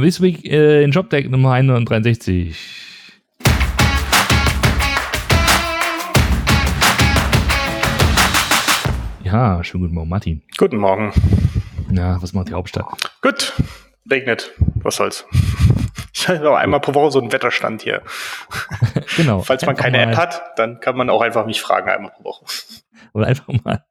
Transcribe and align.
This 0.00 0.22
Week 0.22 0.44
äh, 0.44 0.82
in 0.82 0.92
Jobdeck 0.92 1.28
Nummer 1.30 1.52
163. 1.52 2.56
Ja, 9.22 9.62
schönen 9.62 9.82
guten 9.82 9.94
Morgen, 9.94 10.08
Martin. 10.08 10.42
Guten 10.56 10.78
Morgen. 10.78 11.12
Ja, 11.92 12.20
was 12.22 12.32
macht 12.32 12.48
die 12.48 12.54
Hauptstadt? 12.54 12.86
Gut, 13.20 13.52
regnet. 14.10 14.52
Was 14.82 14.96
soll's. 14.96 15.26
Ich 16.12 16.28
habe 16.28 16.40
noch 16.40 16.56
einmal 16.56 16.80
pro 16.80 16.92
Woche 16.92 17.12
so 17.12 17.18
einen 17.18 17.32
Wetterstand 17.32 17.80
hier. 17.80 18.02
genau. 19.16 19.40
Falls 19.40 19.64
man 19.64 19.74
keine 19.74 20.02
App 20.02 20.16
hat, 20.18 20.42
dann 20.56 20.78
kann 20.78 20.94
man 20.94 21.08
auch 21.08 21.22
einfach 21.22 21.46
mich 21.46 21.62
fragen, 21.62 21.88
einmal 21.88 22.10
pro 22.10 22.24
Woche. 22.24 22.44
Oder 23.14 23.28
einfach 23.28 23.46
mal 23.64 23.86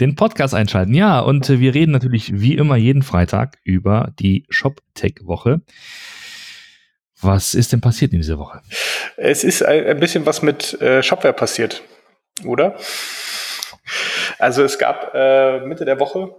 den 0.00 0.14
Podcast 0.14 0.54
einschalten. 0.54 0.94
Ja, 0.94 1.20
und 1.20 1.48
wir 1.48 1.74
reden 1.74 1.92
natürlich 1.92 2.40
wie 2.40 2.54
immer 2.54 2.76
jeden 2.76 3.02
Freitag 3.02 3.58
über 3.64 4.12
die 4.18 4.46
ShopTech-Woche. 4.50 5.62
Was 7.20 7.54
ist 7.54 7.72
denn 7.72 7.80
passiert 7.80 8.12
in 8.12 8.18
dieser 8.18 8.38
Woche? 8.38 8.60
Es 9.16 9.42
ist 9.42 9.64
ein 9.64 9.86
ein 9.86 10.00
bisschen 10.00 10.26
was 10.26 10.42
mit 10.42 10.80
äh, 10.82 11.02
Shopware 11.02 11.32
passiert, 11.32 11.82
oder? 12.44 12.76
Also 14.38 14.62
es 14.62 14.78
gab 14.78 15.12
äh, 15.14 15.60
Mitte 15.60 15.84
der 15.84 15.98
Woche 15.98 16.34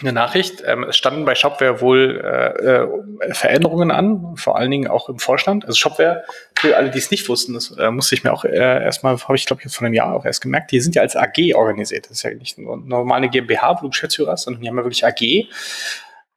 eine 0.00 0.12
Nachricht. 0.12 0.62
Ähm, 0.66 0.84
es 0.84 0.96
standen 0.96 1.24
bei 1.24 1.34
Shopware 1.34 1.80
wohl 1.80 2.20
äh, 2.22 3.28
äh, 3.28 3.34
Veränderungen 3.34 3.90
an, 3.90 4.36
vor 4.36 4.56
allen 4.56 4.70
Dingen 4.70 4.88
auch 4.88 5.08
im 5.08 5.18
Vorstand. 5.18 5.64
Also 5.64 5.76
Shopware, 5.76 6.24
für 6.54 6.76
alle, 6.76 6.90
die 6.90 6.98
es 6.98 7.10
nicht 7.10 7.28
wussten, 7.28 7.54
das 7.54 7.70
äh, 7.78 7.90
musste 7.90 8.14
ich 8.14 8.22
mir 8.22 8.32
auch 8.32 8.44
äh, 8.44 8.84
erstmal, 8.84 9.18
habe 9.18 9.36
ich 9.36 9.46
glaube 9.46 9.62
jetzt 9.62 9.74
vor 9.74 9.86
einem 9.86 9.94
Jahr 9.94 10.14
auch 10.14 10.26
erst 10.26 10.42
gemerkt, 10.42 10.70
die 10.70 10.80
sind 10.80 10.94
ja 10.94 11.02
als 11.02 11.16
AG 11.16 11.54
organisiert. 11.54 12.06
Das 12.06 12.18
ist 12.18 12.22
ja 12.24 12.34
nicht 12.34 12.58
nur 12.58 12.76
normale 12.76 13.30
GmbH, 13.30 13.76
wo 13.78 13.82
du 13.82 13.90
Geschäftsführer 13.90 14.32
hast, 14.32 14.42
sondern 14.42 14.62
die 14.62 14.68
haben 14.68 14.76
ja 14.76 14.84
wirklich 14.84 15.04
AG. 15.04 15.48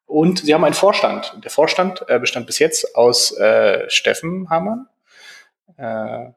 Und 0.05 0.40
sie 0.40 0.54
haben 0.54 0.63
einen 0.63 0.73
Vorstand. 0.73 1.38
Der 1.44 1.52
Vorstand 1.52 2.05
äh, 2.07 2.18
bestand 2.18 2.48
bis 2.48 2.60
jetzt 2.60 2.96
aus 2.96 3.38
äh, 3.38 3.90
Steffen 3.90 4.49
Hamann, 4.49 4.88
äh, 5.77 6.32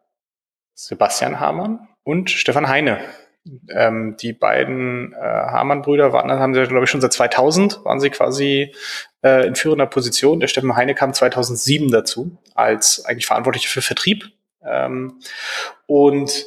Sebastian 0.75 1.39
Hamann 1.39 1.89
und 2.03 2.31
Stefan 2.31 2.69
Heine. 2.69 2.99
Ähm, 3.71 4.17
die 4.21 4.33
beiden 4.33 5.15
äh, 5.15 5.17
Hamann-Brüder 5.17 6.13
waren, 6.13 6.31
haben 6.31 6.55
sie, 6.55 6.63
glaube 6.63 6.85
ich, 6.85 6.91
schon 6.91 7.01
seit 7.01 7.13
2000 7.13 7.85
waren 7.85 7.99
sie 7.99 8.11
quasi 8.11 8.73
äh, 9.23 9.47
in 9.47 9.57
führender 9.57 9.87
Position. 9.87 10.39
Der 10.39 10.47
Steffen 10.47 10.77
Heine 10.77 10.95
kam 10.95 11.13
2007 11.13 11.91
dazu 11.91 12.39
als 12.55 13.05
eigentlich 13.05 13.27
Verantwortlicher 13.27 13.69
für 13.69 13.83
Vertrieb. 13.83 14.31
Ähm, 14.65 15.21
und 15.87 16.45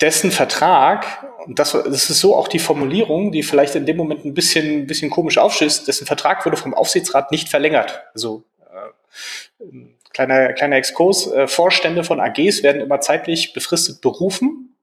dessen 0.00 0.30
Vertrag, 0.30 1.26
und 1.44 1.58
das, 1.58 1.72
das 1.72 2.08
ist 2.08 2.20
so 2.20 2.34
auch 2.36 2.48
die 2.48 2.58
Formulierung, 2.58 3.30
die 3.30 3.42
vielleicht 3.42 3.74
in 3.74 3.84
dem 3.84 3.98
Moment 3.98 4.24
ein 4.24 4.32
bisschen, 4.32 4.86
bisschen 4.86 5.10
komisch 5.10 5.36
aufschießt, 5.36 5.86
dessen 5.88 6.06
Vertrag 6.06 6.46
wurde 6.46 6.56
vom 6.56 6.72
Aufsichtsrat 6.72 7.32
nicht 7.32 7.50
verlängert. 7.50 8.02
Also 8.14 8.44
äh, 8.60 9.64
ein 9.64 9.94
kleiner, 10.14 10.54
kleiner 10.54 10.76
Exkurs, 10.76 11.30
äh, 11.30 11.46
Vorstände 11.46 12.02
von 12.02 12.18
AGs 12.18 12.62
werden 12.62 12.80
immer 12.80 13.00
zeitlich 13.00 13.52
befristet 13.52 14.00
berufen 14.00 14.74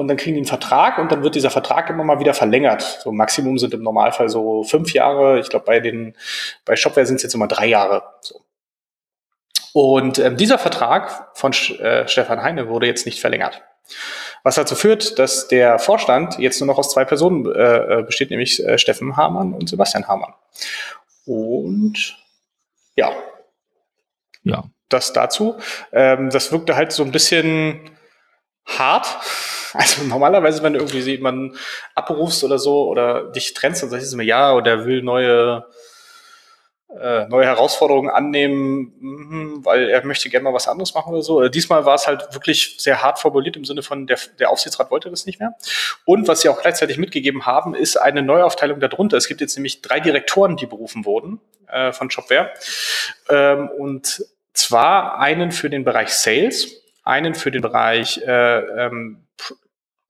und 0.00 0.08
dann 0.08 0.16
kriegen 0.16 0.34
die 0.34 0.40
einen 0.40 0.46
Vertrag 0.46 0.96
und 0.96 1.12
dann 1.12 1.22
wird 1.22 1.34
dieser 1.34 1.50
Vertrag 1.50 1.90
immer 1.90 2.04
mal 2.04 2.20
wieder 2.20 2.32
verlängert. 2.32 3.00
So 3.04 3.12
Maximum 3.12 3.58
sind 3.58 3.74
im 3.74 3.82
Normalfall 3.82 4.30
so 4.30 4.64
fünf 4.64 4.94
Jahre. 4.94 5.38
Ich 5.40 5.50
glaube, 5.50 5.66
bei 5.66 5.78
den 5.78 6.16
bei 6.64 6.74
Shopware 6.74 7.04
sind 7.04 7.16
es 7.16 7.22
jetzt 7.22 7.34
immer 7.34 7.48
drei 7.48 7.66
Jahre. 7.66 8.02
So. 8.22 8.40
Und 9.74 10.18
ähm, 10.18 10.38
dieser 10.38 10.56
Vertrag 10.56 11.36
von 11.36 11.52
Sch 11.52 11.78
äh, 11.80 12.08
Stefan 12.08 12.42
Heine 12.42 12.70
wurde 12.70 12.86
jetzt 12.86 13.04
nicht 13.04 13.20
verlängert. 13.20 13.62
Was 14.42 14.54
dazu 14.54 14.74
führt, 14.74 15.18
dass 15.18 15.48
der 15.48 15.78
Vorstand 15.78 16.38
jetzt 16.38 16.60
nur 16.60 16.66
noch 16.66 16.78
aus 16.78 16.90
zwei 16.92 17.04
Personen 17.04 17.44
äh, 17.52 17.98
äh, 17.98 18.02
besteht, 18.02 18.30
nämlich 18.30 18.64
äh, 18.64 18.78
Steffen 18.78 19.18
Hamann 19.18 19.52
und 19.52 19.68
Sebastian 19.68 20.08
Hamann. 20.08 20.32
Und 21.26 22.16
ja, 22.96 23.12
Ja, 24.44 24.64
das 24.88 25.12
dazu. 25.12 25.56
Ähm, 25.92 26.30
das 26.30 26.52
wirkte 26.52 26.74
halt 26.74 26.92
so 26.92 27.04
ein 27.04 27.12
bisschen 27.12 27.90
hart. 28.78 29.06
Also 29.72 30.02
normalerweise, 30.02 30.62
wenn 30.62 30.72
du 30.72 30.80
irgendwie 30.80 30.98
jemanden 30.98 31.56
abrufst 31.94 32.42
oder 32.42 32.58
so 32.58 32.88
oder 32.88 33.30
dich 33.30 33.54
trennst, 33.54 33.82
dann 33.82 33.90
sagst 33.90 34.10
du 34.10 34.16
immer 34.16 34.24
ja 34.24 34.52
oder 34.52 34.84
will 34.84 35.02
neue 35.02 35.64
äh, 36.98 37.28
neue 37.28 37.46
Herausforderungen 37.46 38.10
annehmen, 38.10 38.92
mhm, 38.98 39.64
weil 39.64 39.88
er 39.88 40.04
möchte 40.04 40.28
gerne 40.28 40.44
mal 40.44 40.54
was 40.54 40.66
anderes 40.66 40.92
machen 40.94 41.12
oder 41.12 41.22
so. 41.22 41.40
Äh, 41.42 41.50
Diesmal 41.50 41.84
war 41.84 41.94
es 41.94 42.08
halt 42.08 42.34
wirklich 42.34 42.76
sehr 42.78 43.00
hart 43.00 43.20
formuliert 43.20 43.56
im 43.56 43.64
Sinne 43.64 43.82
von, 43.82 44.06
der, 44.08 44.18
der 44.40 44.50
Aufsichtsrat 44.50 44.90
wollte 44.90 45.08
das 45.08 45.24
nicht 45.24 45.38
mehr. 45.38 45.54
Und 46.04 46.26
was 46.26 46.40
sie 46.40 46.48
auch 46.48 46.60
gleichzeitig 46.60 46.98
mitgegeben 46.98 47.46
haben, 47.46 47.74
ist 47.74 47.96
eine 47.96 48.22
Neuaufteilung 48.22 48.80
darunter. 48.80 49.16
Es 49.16 49.28
gibt 49.28 49.40
jetzt 49.40 49.56
nämlich 49.56 49.82
drei 49.82 50.00
Direktoren, 50.00 50.56
die 50.56 50.66
berufen 50.66 51.04
wurden 51.04 51.40
äh, 51.68 51.92
von 51.92 52.10
Shopware. 52.10 52.50
Ähm, 53.28 53.68
und 53.68 54.24
zwar 54.52 55.18
einen 55.18 55.52
für 55.52 55.70
den 55.70 55.84
Bereich 55.84 56.08
Sales, 56.08 56.82
einen 57.04 57.34
für 57.34 57.50
den 57.50 57.62
Bereich 57.62 58.18
äh, 58.26 58.58
ähm, 58.86 59.26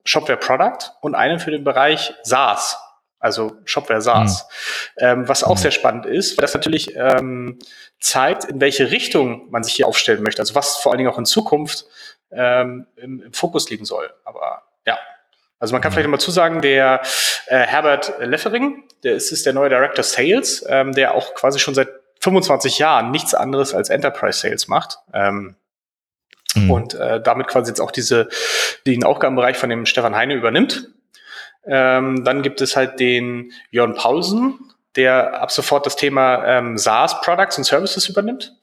Shopware 0.05 0.39
Product 0.39 0.93
und 1.03 1.15
einen 1.15 1.39
für 1.39 1.51
den 1.51 1.62
Bereich 1.65 2.15
SaaS, 2.23 2.78
also 3.19 3.56
Shopware 3.65 4.01
SaaS. 4.01 4.49
Ähm, 4.97 5.29
was 5.29 5.45
auch 5.45 5.56
Mhm. 5.56 5.61
sehr 5.61 5.71
spannend 5.71 6.06
ist, 6.06 6.37
weil 6.39 6.43
das 6.43 6.55
natürlich 6.55 6.97
ähm, 6.97 7.59
zeigt, 8.00 8.45
in 8.45 8.61
welche 8.61 8.91
Richtung 8.91 9.50
man 9.50 9.62
sich 9.62 9.75
hier 9.75 9.87
aufstellen 9.87 10.23
möchte. 10.23 10.41
Also 10.41 10.55
was 10.55 10.77
vor 10.79 10.93
allen 10.93 10.99
Dingen 10.99 11.11
auch 11.11 11.19
in 11.19 11.27
Zukunft 11.27 11.84
ähm, 12.33 12.87
im, 12.97 13.23
im 13.23 13.33
Fokus 13.33 13.69
liegen 13.71 13.84
soll. 13.84 14.11
Aber 14.25 14.62
ja. 14.87 14.99
Also 15.59 15.73
man 15.75 15.83
kann 15.83 15.91
Mhm. 15.91 15.95
vielleicht 15.95 16.09
mal 16.11 16.19
zusagen, 16.19 16.62
der 16.62 17.03
äh, 17.49 17.59
Herbert 17.59 18.15
Leffering, 18.21 18.84
der 19.05 19.15
ist, 19.15 19.31
ist 19.33 19.45
der 19.45 19.53
neue 19.53 19.69
Director 19.69 20.03
Sales, 20.03 20.65
ähm, 20.69 20.93
der 20.93 21.15
auch 21.15 21.34
quasi 21.34 21.59
schon 21.59 21.75
seit 21.75 21.89
25 22.21 22.79
Jahren 22.79 23.11
nichts 23.11 23.34
anderes 23.34 23.75
als 23.75 23.91
Enterprise 23.91 24.41
Sales 24.41 24.69
macht. 24.69 24.99
Ähm, 25.12 25.56
Mhm. 26.55 26.71
und 26.71 26.94
äh, 26.94 27.21
damit 27.22 27.47
quasi 27.49 27.71
jetzt 27.71 27.81
auch 27.81 27.91
diese, 27.91 28.28
den 28.87 29.05
Aufgabenbereich 29.05 29.56
von 29.56 29.71
dem 29.71 29.87
Stefan 29.87 30.15
Heine 30.16 30.34
übernimmt. 30.34 30.88
Ähm, 31.65 32.25
dann 32.25 32.43
gibt 32.43 32.61
es 32.61 32.77
halt 32.77 32.99
den 33.00 33.53
Jörn 33.71 33.94
Paulsen, 33.94 34.59
der 34.97 35.41
ab 35.41 35.50
sofort 35.50 35.84
das 35.87 35.97
Thema 35.97 36.44
ähm, 36.47 36.78
SaaS 36.78 37.21
Products 37.21 37.59
und 37.59 37.65
Services 37.65 38.09
übernimmt, 38.09 38.55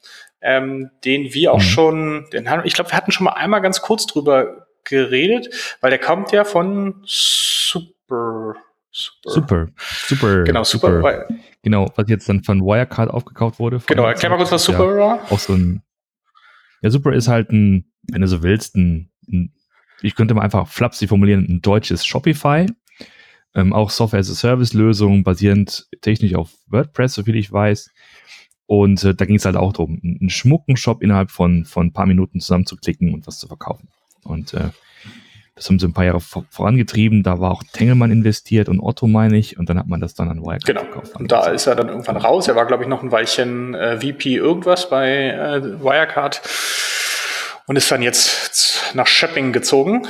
ähm, 0.42 0.90
den 1.04 1.32
wir 1.32 1.52
auch 1.52 1.58
Mhm. 1.58 1.62
schon, 1.62 2.26
den, 2.32 2.48
ich 2.64 2.74
glaube, 2.74 2.90
wir 2.90 2.96
hatten 2.96 3.12
schon 3.12 3.24
mal 3.24 3.32
einmal 3.34 3.60
ganz 3.62 3.80
kurz 3.82 4.06
drüber 4.06 4.66
geredet, 4.84 5.48
weil 5.80 5.90
der 5.90 5.98
kommt 6.00 6.32
ja 6.32 6.44
von 6.44 7.02
Super. 7.06 8.54
Super. 8.90 9.30
super, 9.30 9.66
super. 10.06 10.42
Genau, 10.44 10.64
super. 10.64 11.02
weil- 11.02 11.26
Genau, 11.62 11.90
was 11.96 12.08
jetzt 12.08 12.28
dann 12.28 12.42
von 12.42 12.60
Wirecard 12.62 13.10
aufgekauft 13.10 13.58
wurde. 13.58 13.80
Genau, 13.86 14.04
erklär 14.06 14.30
mal 14.30 14.36
kurz, 14.36 14.50
was. 14.52 14.64
Super 14.64 14.96
war. 14.96 15.18
auch 15.30 15.38
so 15.38 15.52
ein. 15.52 15.82
Ja, 16.82 16.90
Super 16.90 17.12
ist 17.12 17.28
halt 17.28 17.50
ein, 17.50 17.90
wenn 18.10 18.20
du 18.20 18.28
so 18.28 18.42
willst, 18.42 18.76
ein, 18.76 19.10
ein 19.28 19.52
ich 20.00 20.14
könnte 20.14 20.34
mal 20.34 20.42
einfach 20.42 20.68
flapsig 20.68 21.08
formulieren, 21.08 21.46
ein 21.48 21.60
deutsches 21.60 22.06
Shopify. 22.06 22.66
Ähm, 23.54 23.72
auch 23.72 23.90
Software-as-a-Service-Lösung, 23.90 25.24
basierend 25.24 25.88
technisch 26.02 26.34
auf 26.34 26.52
WordPress, 26.68 27.14
soviel 27.14 27.36
ich 27.36 27.50
weiß. 27.50 27.90
Und 28.66 29.02
äh, 29.02 29.14
da 29.14 29.24
ging 29.24 29.36
es 29.36 29.46
halt 29.46 29.56
auch 29.56 29.72
darum, 29.72 29.98
einen 30.02 30.18
einen 30.20 30.30
schmucken 30.30 30.76
Shop 30.76 31.02
innerhalb 31.02 31.30
von, 31.30 31.64
von 31.64 31.86
ein 31.86 31.92
paar 31.92 32.06
Minuten 32.06 32.40
zusammenzuklicken 32.40 33.14
und 33.14 33.26
was 33.26 33.38
zu 33.38 33.48
verkaufen. 33.48 33.88
Und 34.22 34.52
äh, 34.54 34.68
das 35.58 35.68
haben 35.68 35.78
sie 35.78 35.86
ein 35.86 35.92
paar 35.92 36.04
Jahre 36.04 36.20
vor, 36.20 36.44
vorangetrieben. 36.50 37.22
Da 37.22 37.40
war 37.40 37.50
auch 37.50 37.62
Tengelmann 37.72 38.10
investiert 38.12 38.68
und 38.68 38.80
Otto, 38.80 39.06
meine 39.08 39.36
ich. 39.36 39.58
Und 39.58 39.68
dann 39.68 39.78
hat 39.78 39.88
man 39.88 40.00
das 40.00 40.14
dann 40.14 40.30
an 40.30 40.40
Wirecard 40.40 40.64
Genau. 40.64 40.80
verkauft. 40.82 41.16
Und 41.16 41.32
da 41.32 41.48
ist 41.48 41.66
er 41.66 41.74
dann 41.74 41.88
irgendwann 41.88 42.16
raus. 42.16 42.46
Er 42.48 42.56
war, 42.56 42.66
glaube 42.66 42.84
ich, 42.84 42.88
noch 42.88 43.02
ein 43.02 43.10
Weilchen 43.10 43.74
äh, 43.74 43.96
VP 44.00 44.36
irgendwas 44.36 44.88
bei 44.88 45.30
äh, 45.30 45.82
Wirecard 45.82 46.40
und 47.66 47.76
ist 47.76 47.90
dann 47.90 48.02
jetzt 48.02 48.94
nach 48.94 49.06
Shopping 49.06 49.52
gezogen 49.52 50.06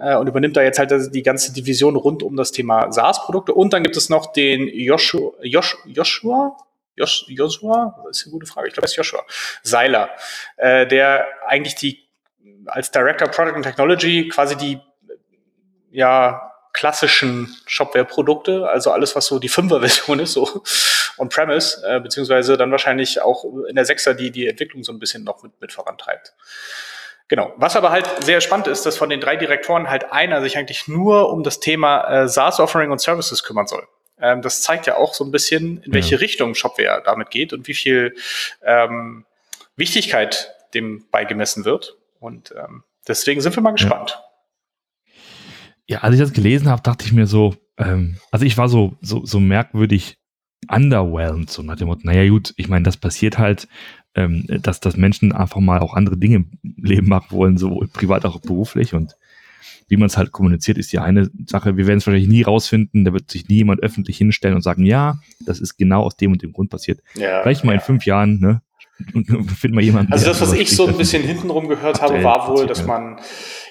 äh, 0.00 0.16
und 0.16 0.28
übernimmt 0.28 0.56
da 0.56 0.62
jetzt 0.62 0.78
halt 0.78 0.92
die 1.12 1.22
ganze 1.22 1.52
Division 1.52 1.96
rund 1.96 2.22
um 2.22 2.36
das 2.36 2.52
Thema 2.52 2.90
SaaS-Produkte. 2.92 3.52
Und 3.52 3.72
dann 3.72 3.82
gibt 3.82 3.96
es 3.96 4.08
noch 4.08 4.32
den 4.32 4.68
Joshua, 4.68 5.32
Josh, 5.42 5.76
Joshua, 5.84 6.56
Josh, 6.94 7.24
Joshua, 7.28 8.02
das 8.06 8.18
ist 8.18 8.26
eine 8.26 8.32
gute 8.32 8.46
Frage, 8.46 8.68
ich 8.68 8.74
glaube, 8.74 8.84
es 8.84 8.92
ist 8.92 8.96
Joshua 8.96 9.22
Seiler, 9.62 10.10
äh, 10.56 10.86
der 10.86 11.26
eigentlich 11.46 11.74
die 11.74 11.98
als 12.66 12.90
Director 12.90 13.28
Product 13.28 13.54
and 13.56 13.64
Technology 13.64 14.28
quasi 14.28 14.56
die 14.56 14.78
ja 15.92 16.52
klassischen 16.72 17.54
Shopware-Produkte, 17.66 18.66
also 18.68 18.90
alles, 18.90 19.14
was 19.14 19.26
so 19.26 19.38
die 19.38 19.48
Fünfer-Version 19.48 20.18
ist, 20.20 20.32
so 20.32 20.62
on-premise, 21.18 21.82
äh, 21.86 22.00
beziehungsweise 22.00 22.56
dann 22.56 22.70
wahrscheinlich 22.70 23.20
auch 23.20 23.44
in 23.68 23.76
der 23.76 23.84
Sechser 23.84 24.14
die 24.14 24.30
die 24.30 24.48
Entwicklung 24.48 24.82
so 24.82 24.92
ein 24.92 24.98
bisschen 24.98 25.24
noch 25.24 25.42
mit, 25.42 25.60
mit 25.60 25.72
vorantreibt. 25.72 26.34
Genau. 27.28 27.52
Was 27.56 27.76
aber 27.76 27.90
halt 27.90 28.08
sehr 28.24 28.40
spannend 28.40 28.66
ist, 28.66 28.84
dass 28.84 28.96
von 28.96 29.08
den 29.08 29.20
drei 29.20 29.36
Direktoren 29.36 29.88
halt 29.88 30.12
einer 30.12 30.42
sich 30.42 30.58
eigentlich 30.58 30.88
nur 30.88 31.30
um 31.30 31.42
das 31.42 31.60
Thema 31.60 32.24
äh, 32.24 32.28
SaaS-Offering 32.28 32.90
und 32.90 33.00
Services 33.00 33.42
kümmern 33.42 33.66
soll. 33.66 33.86
Ähm, 34.20 34.42
das 34.42 34.62
zeigt 34.62 34.86
ja 34.86 34.96
auch 34.96 35.14
so 35.14 35.24
ein 35.24 35.30
bisschen, 35.30 35.82
in 35.82 35.94
welche 35.94 36.16
Ja. 36.16 36.18
Richtung 36.18 36.54
Shopware 36.54 37.02
damit 37.04 37.30
geht 37.30 37.52
und 37.52 37.68
wie 37.68 37.74
viel 37.74 38.14
ähm, 38.62 39.24
Wichtigkeit 39.76 40.54
dem 40.74 41.06
beigemessen 41.10 41.64
wird. 41.64 41.96
Und 42.20 42.54
ähm, 42.56 42.84
deswegen 43.08 43.40
sind 43.40 43.56
wir 43.56 43.62
mal 43.62 43.72
gespannt. 43.72 44.10
Ja, 44.10 44.24
als 46.00 46.14
ich 46.14 46.20
das 46.20 46.32
gelesen 46.32 46.68
habe, 46.68 46.82
dachte 46.82 47.04
ich 47.04 47.12
mir 47.12 47.26
so, 47.26 47.54
ähm, 47.78 48.16
also 48.30 48.44
ich 48.44 48.56
war 48.58 48.68
so, 48.68 48.96
so, 49.00 49.24
so 49.24 49.40
merkwürdig 49.40 50.18
underwhelmed, 50.68 51.50
so 51.50 51.62
nach 51.62 51.76
dem 51.76 51.88
Motto, 51.88 52.02
naja 52.04 52.28
gut, 52.28 52.54
ich 52.56 52.68
meine, 52.68 52.84
das 52.84 52.96
passiert 52.96 53.38
halt, 53.38 53.68
ähm, 54.14 54.44
dass, 54.48 54.80
dass 54.80 54.96
Menschen 54.96 55.32
einfach 55.32 55.60
mal 55.60 55.80
auch 55.80 55.94
andere 55.94 56.16
Dinge 56.16 56.36
im 56.36 56.50
Leben 56.76 57.08
machen 57.08 57.30
wollen, 57.30 57.58
sowohl 57.58 57.88
privat 57.88 58.24
als 58.24 58.34
auch 58.34 58.40
beruflich 58.40 58.94
und 58.94 59.16
wie 59.88 59.96
man 59.98 60.06
es 60.06 60.16
halt 60.16 60.32
kommuniziert, 60.32 60.78
ist 60.78 60.90
ja 60.92 61.02
eine 61.02 61.30
Sache. 61.46 61.76
Wir 61.76 61.86
werden 61.86 61.98
es 61.98 62.06
wahrscheinlich 62.06 62.30
nie 62.30 62.40
rausfinden. 62.40 63.04
Da 63.04 63.12
wird 63.12 63.30
sich 63.30 63.48
nie 63.48 63.56
jemand 63.56 63.82
öffentlich 63.82 64.16
hinstellen 64.16 64.56
und 64.56 64.62
sagen, 64.62 64.86
ja, 64.86 65.18
das 65.44 65.60
ist 65.60 65.76
genau 65.76 66.04
aus 66.04 66.16
dem 66.16 66.32
und 66.32 66.40
dem 66.40 66.54
Grund 66.54 66.70
passiert. 66.70 67.00
Ja, 67.14 67.42
Vielleicht 67.42 67.62
mal 67.64 67.72
ja. 67.72 67.78
in 67.78 67.84
fünf 67.84 68.06
Jahren, 68.06 68.40
ne? 68.40 68.62
finden 69.54 69.76
wir 69.76 69.82
jemanden. 69.84 70.12
Also 70.12 70.26
das, 70.26 70.40
was 70.40 70.52
ich 70.54 70.74
so 70.74 70.86
ein 70.86 70.96
bisschen 70.96 71.22
hintenrum 71.22 71.68
gehört 71.68 72.00
habe, 72.00 72.22
war 72.22 72.48
wohl, 72.48 72.66
dass 72.66 72.86
man 72.86 73.18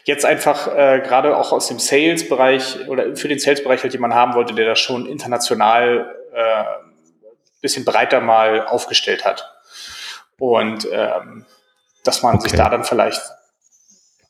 jetzt 0.05 0.25
einfach 0.25 0.67
äh, 0.67 1.01
gerade 1.03 1.37
auch 1.37 1.51
aus 1.51 1.67
dem 1.67 1.79
Sales-Bereich 1.79 2.87
oder 2.87 3.15
für 3.15 3.27
den 3.27 3.39
Sales-Bereich 3.39 3.83
halt 3.83 3.93
jemanden 3.93 4.15
haben 4.15 4.33
wollte, 4.33 4.53
der 4.53 4.65
das 4.65 4.79
schon 4.79 5.05
international 5.05 6.15
äh, 6.33 6.63
bisschen 7.61 7.85
breiter 7.85 8.21
mal 8.21 8.65
aufgestellt 8.65 9.25
hat. 9.25 9.45
Und 10.39 10.87
ähm, 10.91 11.45
dass 12.03 12.23
man 12.23 12.35
okay. 12.35 12.49
sich 12.49 12.57
da 12.57 12.69
dann 12.69 12.83
vielleicht 12.83 13.21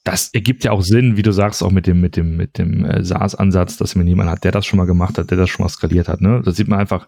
das 0.03 0.29
ergibt 0.33 0.63
ja 0.63 0.71
auch 0.71 0.81
Sinn, 0.81 1.15
wie 1.15 1.21
du 1.21 1.31
sagst, 1.31 1.61
auch 1.61 1.69
mit 1.69 1.85
dem, 1.85 2.01
mit 2.01 2.15
dem, 2.15 2.35
mit 2.35 2.57
dem 2.57 2.85
äh, 2.85 3.03
SaaS-Ansatz, 3.03 3.77
dass 3.77 3.95
man 3.95 4.07
jemanden 4.07 4.31
hat, 4.31 4.43
der 4.43 4.51
das 4.51 4.65
schon 4.65 4.77
mal 4.77 4.87
gemacht 4.87 5.17
hat, 5.17 5.29
der 5.29 5.37
das 5.37 5.49
schon 5.49 5.63
mal 5.63 5.69
skaliert 5.69 6.07
hat. 6.07 6.21
Ne? 6.21 6.41
Da 6.43 6.51
sieht 6.51 6.67
man 6.67 6.79
einfach, 6.79 7.07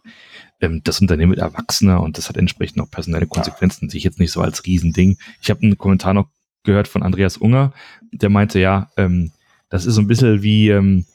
ähm, 0.62 0.82
das 0.84 1.02
Unternehmen 1.02 1.32
wird 1.32 1.42
erwachsener 1.42 2.02
und 2.02 2.18
das 2.18 2.30
hat 2.30 2.38
entsprechend 2.38 2.82
auch 2.82 2.92
personelle 2.92 3.26
Konsequenzen, 3.26 3.90
sich 3.90 4.04
jetzt 4.04 4.20
nicht 4.20 4.32
so 4.32 4.42
als 4.42 4.64
Riesending. 4.66 5.18
Ich 5.42 5.50
habe 5.50 5.64
einen 5.64 5.78
Kommentar 5.78 6.14
noch 6.14 6.28
gehört 6.64 6.88
von 6.88 7.04
Andreas 7.04 7.38
Unger, 7.38 7.74
der 8.12 8.30
meinte, 8.30 8.60
ja, 8.60 8.90
ähm, 8.98 9.32
das 9.70 9.86
ist 9.86 9.96
so 9.96 10.02
ein 10.02 10.08
bisschen 10.08 10.44
wie, 10.44 10.70
ähm, 10.70 11.06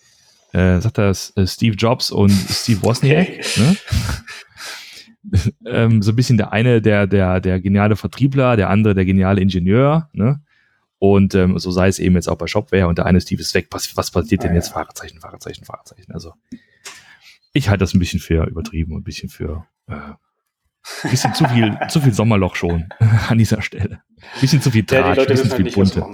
äh, 0.52 0.80
sagt 0.80 0.98
er, 0.98 1.10
äh, 1.10 1.46
Steve 1.46 1.76
Jobs 1.76 2.10
und 2.10 2.30
Steve 2.30 2.82
Wozniak, 2.82 3.28
ne? 3.56 3.76
ähm, 5.66 6.02
so 6.02 6.12
ein 6.12 6.16
bisschen 6.16 6.38
der 6.38 6.52
eine 6.52 6.80
der, 6.80 7.06
der, 7.06 7.40
der 7.40 7.60
geniale 7.60 7.96
Vertriebler, 7.96 8.56
der 8.56 8.70
andere 8.70 8.94
der 8.94 9.04
geniale 9.04 9.40
Ingenieur, 9.40 10.08
ne? 10.12 10.40
Und 10.98 11.34
ähm, 11.36 11.58
so 11.58 11.70
sei 11.70 11.86
es 11.86 12.00
eben 12.00 12.16
jetzt 12.16 12.28
auch 12.28 12.38
bei 12.38 12.48
Shopware 12.48 12.88
und 12.88 12.98
der 12.98 13.06
eine 13.06 13.20
Steve 13.20 13.40
ist 13.40 13.54
weg. 13.54 13.68
Was, 13.70 13.96
was 13.96 14.10
passiert 14.10 14.42
denn 14.42 14.54
jetzt? 14.54 14.70
Fahrzeichen, 14.70 15.20
Fahrzeichen, 15.20 15.64
Fahrzeichen. 15.64 16.12
Also 16.12 16.32
ich 17.52 17.68
halte 17.68 17.82
das 17.82 17.94
ein 17.94 18.00
bisschen 18.00 18.18
für 18.18 18.46
übertrieben 18.46 18.92
und 18.92 19.02
ein 19.02 19.04
bisschen 19.04 19.28
für 19.28 19.64
äh, 19.86 19.94
bisschen 21.02 21.34
zu 21.34 21.46
viel, 21.46 21.78
zu 21.88 22.00
viel 22.00 22.12
Sommerloch 22.12 22.56
schon 22.56 22.88
an 23.28 23.38
dieser 23.38 23.62
Stelle. 23.62 24.00
Ein 24.34 24.40
bisschen 24.40 24.62
zu 24.62 24.70
viel 24.70 24.84
Tratsch, 24.84 25.16
ja, 25.16 25.22
ein 25.22 25.28
bisschen 25.28 25.50
zu 25.50 25.56
viel 25.56 25.66
halt 25.66 25.74
Bunte. 25.74 26.06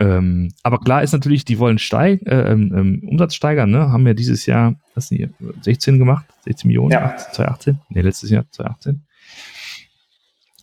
Ähm, 0.00 0.54
aber 0.62 0.78
klar 0.78 1.02
ist 1.02 1.12
natürlich, 1.12 1.44
die 1.44 1.58
wollen 1.58 1.78
steig, 1.78 2.22
äh, 2.22 2.52
ähm, 2.52 2.72
ähm 2.74 3.08
Umsatz 3.08 3.34
steigern, 3.34 3.70
ne? 3.70 3.92
Haben 3.92 4.06
ja 4.06 4.14
dieses 4.14 4.46
Jahr, 4.46 4.74
was 4.94 5.08
die, 5.08 5.28
16 5.60 5.98
gemacht, 5.98 6.24
16 6.44 6.68
Millionen, 6.68 6.92
ja. 6.92 7.16
2018, 7.16 7.80
ne, 7.90 8.00
letztes 8.00 8.30
Jahr, 8.30 8.46
2018. 8.50 9.04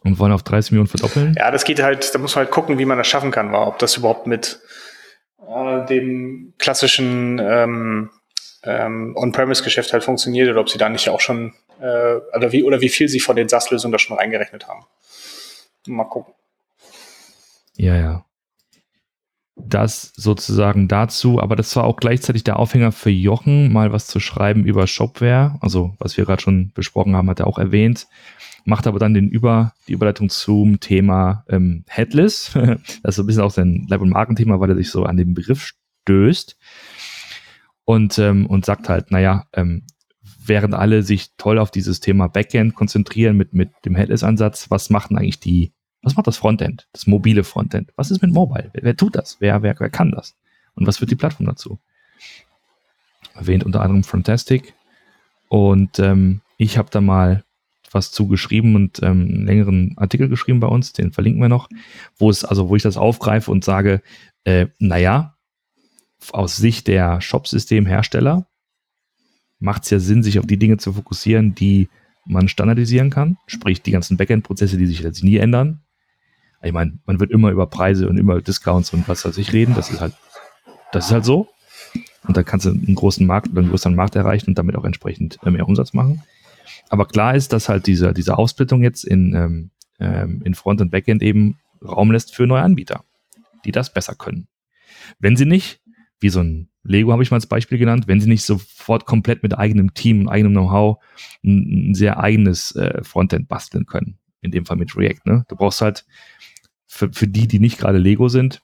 Und 0.04 0.18
wollen 0.18 0.32
auf 0.32 0.42
30 0.42 0.72
Millionen 0.72 0.88
verdoppeln? 0.88 1.36
Ja, 1.38 1.52
das 1.52 1.66
geht 1.66 1.82
halt, 1.84 2.14
da 2.16 2.20
muss 2.20 2.36
man 2.36 2.46
halt 2.46 2.52
gucken, 2.52 2.80
wie 2.80 2.86
man 2.86 2.98
das 2.98 3.08
schaffen 3.08 3.30
kann, 3.30 3.54
ob 3.54 3.78
das 3.78 3.98
überhaupt 3.98 4.26
mit 4.26 4.60
äh, 5.48 5.86
dem 5.86 6.54
klassischen 6.58 7.40
ähm, 7.40 8.10
ähm, 8.64 9.16
On-Premise-Geschäft 9.16 9.94
halt 9.94 10.04
funktioniert 10.04 10.50
oder 10.50 10.62
ob 10.62 10.70
sie 10.70 10.78
da 10.78 10.90
nicht 10.90 11.10
auch 11.10 11.22
schon, 11.22 11.54
äh, 11.80 12.16
oder, 12.36 12.52
wie, 12.52 12.64
oder 12.64 12.82
wie 12.82 12.90
viel 12.90 13.08
sie 13.08 13.20
von 13.20 13.36
den 13.36 13.50
SaaS-Lösungen 13.50 13.92
da 13.92 14.00
schon 14.00 14.18
reingerechnet 14.18 14.68
haben. 14.68 14.86
Mal 15.88 16.06
gucken. 16.06 16.34
Ja, 17.76 17.96
ja. 17.96 18.26
Das 19.56 20.14
sozusagen 20.16 20.88
dazu, 20.88 21.42
aber 21.42 21.56
das 21.56 21.76
war 21.76 21.86
auch 21.86 21.98
gleichzeitig 21.98 22.44
der 22.44 22.60
Aufhänger 22.60 22.92
für 22.92 23.10
Jochen, 23.10 23.74
mal 23.74 23.92
was 23.92 24.06
zu 24.06 24.20
schreiben 24.20 24.66
über 24.66 24.86
Shopware. 24.86 25.58
Also, 25.62 25.96
was 25.98 26.16
wir 26.16 26.26
gerade 26.26 26.42
schon 26.42 26.72
besprochen 26.74 27.16
haben, 27.16 27.30
hat 27.30 27.40
er 27.40 27.48
auch 27.48 27.58
erwähnt 27.58 28.08
macht 28.68 28.86
aber 28.86 29.00
dann 29.00 29.14
den 29.14 29.30
Über, 29.30 29.74
die 29.88 29.94
Überleitung 29.94 30.30
zum 30.30 30.82
Thema 30.82 31.46
ähm, 31.48 31.86
Headless. 31.88 32.52
das 32.54 32.78
ist 33.04 33.16
so 33.16 33.24
ein 33.24 33.26
bisschen 33.26 33.42
auch 33.42 33.52
sein 33.52 33.88
Leib- 33.90 34.02
und 34.02 34.10
Markenthema, 34.10 34.60
weil 34.60 34.70
er 34.70 34.76
sich 34.76 34.92
so 34.92 35.04
an 35.04 35.16
den 35.16 35.34
Begriff 35.34 35.72
stößt 36.04 36.58
und, 37.88 38.20
ähm, 38.20 38.46
und 38.48 38.66
sagt 38.66 38.90
halt, 38.90 39.12
naja, 39.12 39.46
ähm, 39.54 39.84
während 40.46 40.74
alle 40.74 41.04
sich 41.04 41.30
toll 41.38 41.58
auf 41.58 41.72
dieses 41.72 42.02
Thema 42.02 42.28
Backend 42.28 42.76
konzentrieren 42.76 43.38
mit, 43.38 43.54
mit 43.54 43.72
dem 43.86 43.96
Headless-Ansatz, 43.96 44.70
was 44.70 44.90
macht 44.90 45.10
denn 45.10 45.18
eigentlich 45.18 45.40
die, 45.40 45.72
was 46.02 46.18
macht 46.18 46.28
das 46.28 46.36
Frontend, 46.36 46.90
das 46.92 47.08
mobile 47.08 47.46
Frontend? 47.46 47.94
Was 47.96 48.12
ist 48.12 48.22
mit 48.22 48.34
Mobile? 48.34 48.72
Wer, 48.74 48.84
wer 48.84 48.98
tut 48.98 49.16
das? 49.16 49.38
Wer, 49.40 49.64
wer, 49.64 49.74
wer 49.80 49.90
kann 49.90 50.12
das? 50.12 50.36
Und 50.76 50.86
was 50.86 51.00
wird 51.00 51.12
die 51.12 51.16
Plattform 51.16 51.46
dazu? 51.46 51.80
Erwähnt 53.36 53.64
unter 53.64 53.82
anderem 53.82 54.04
Fantastic. 54.04 54.74
Und 55.48 55.98
ähm, 56.00 56.42
ich 56.58 56.78
habe 56.78 56.90
da 56.92 57.00
mal 57.00 57.46
was 57.92 58.12
zugeschrieben 58.12 58.76
und 58.76 59.02
ähm, 59.02 59.22
einen 59.22 59.46
längeren 59.46 59.94
Artikel 59.96 60.28
geschrieben 60.28 60.60
bei 60.60 60.68
uns, 60.68 60.92
den 60.92 61.14
verlinken 61.14 61.42
wir 61.42 61.48
noch, 61.48 61.70
wo 62.18 62.30
es, 62.30 62.44
also 62.44 62.68
wo 62.68 62.76
ich 62.76 62.84
das 62.84 62.98
aufgreife 62.98 63.50
und 63.50 63.64
sage, 63.64 64.02
äh, 64.44 64.68
naja, 64.78 65.37
aus 66.32 66.58
Sicht 66.58 66.88
der 66.88 67.22
Shop-System-Hersteller 67.22 68.48
macht 69.60 69.84
es 69.84 69.90
ja 69.90 70.00
Sinn, 70.00 70.24
sich 70.24 70.40
auf 70.40 70.46
die 70.46 70.58
Dinge 70.58 70.78
zu 70.78 70.94
fokussieren, 70.94 71.56
die 71.56 71.90
man 72.26 72.48
standardisieren 72.48 73.10
kann, 73.10 73.38
sprich 73.48 73.82
die 73.82 73.92
ganzen 73.92 74.18
Backend-Prozesse, 74.18 74.78
die 74.78 74.86
sich 74.86 75.00
jetzt 75.00 75.24
nie 75.24 75.38
ändern. 75.38 75.82
Ich 76.62 76.74
meine, 76.74 77.00
man 77.06 77.20
wird 77.20 77.32
immer 77.32 77.52
über 77.52 77.68
Preise 77.68 78.10
und 78.10 78.18
immer 78.18 78.42
Discounts 78.42 78.94
und 78.94 79.08
was 79.08 79.26
weiß 79.26 79.38
ich 79.38 79.54
reden, 79.54 79.76
das 79.76 79.90
ist 79.90 80.02
halt, 80.02 80.14
das 80.92 81.06
ist 81.06 81.12
halt 81.12 81.26
so. 81.26 81.48
Und 82.28 82.36
da 82.36 82.44
kannst 82.44 82.66
du 82.66 82.72
einen 82.72 82.96
großen 82.96 83.26
Markt 83.26 83.50
oder 83.50 83.62
einen 83.62 83.70
größeren 83.70 83.96
Markt 83.96 84.16
erreichen 84.16 84.50
und 84.50 84.58
damit 84.58 84.76
auch 84.76 84.84
entsprechend 84.84 85.40
äh, 85.44 85.52
mehr 85.52 85.68
Umsatz 85.68 85.94
machen. 85.94 86.24
Aber 86.90 87.06
klar 87.06 87.36
ist, 87.36 87.54
dass 87.54 87.70
halt 87.70 87.88
diese, 87.88 88.14
diese 88.14 88.38
Aufsplittung 88.38 88.84
jetzt 88.84 89.06
in, 89.06 89.34
ähm, 89.34 89.70
ähm, 90.00 90.42
in 90.44 90.56
Front 90.56 90.82
und 90.82 90.92
Backend 90.92 91.22
eben 91.22 91.58
Raum 91.82 92.12
lässt 92.12 92.36
für 92.36 92.48
neue 92.48 92.64
Anbieter, 92.64 93.04
die 93.66 93.72
das 93.72 93.94
besser 93.94 94.16
können. 94.16 94.48
Wenn 95.20 95.38
sie 95.38 95.46
nicht, 95.46 95.80
wie 96.20 96.30
so 96.30 96.42
ein 96.42 96.70
Lego 96.84 97.12
habe 97.12 97.22
ich 97.22 97.32
mal 97.32 97.38
als 97.38 97.48
Beispiel 97.48 97.78
genannt, 97.78 98.08
wenn 98.08 98.22
sie 98.22 98.30
nicht 98.30 98.44
sofort 98.44 99.06
komplett 99.06 99.44
mit 99.44 99.58
eigenem 99.58 99.94
Team 99.94 100.22
und 100.22 100.30
eigenem 100.30 100.54
Know-how 100.54 101.04
ein, 101.44 101.90
ein, 101.90 101.96
sehr 101.96 102.20
eigenes 102.20 102.76
äh, 102.76 103.04
Frontend 103.04 103.48
basteln 103.48 103.86
können. 103.86 104.18
In 104.42 104.52
dem 104.52 104.66
Fall 104.66 104.78
mit 104.78 104.96
React. 104.96 105.22
Ne? 105.26 105.46
Du 105.50 105.56
brauchst 105.56 105.82
halt 105.82 106.06
für, 106.86 107.12
für 107.12 107.28
die, 107.28 107.48
die 107.48 107.60
nicht 107.60 107.78
gerade 107.78 107.98
Lego 107.98 108.30
sind, 108.30 108.62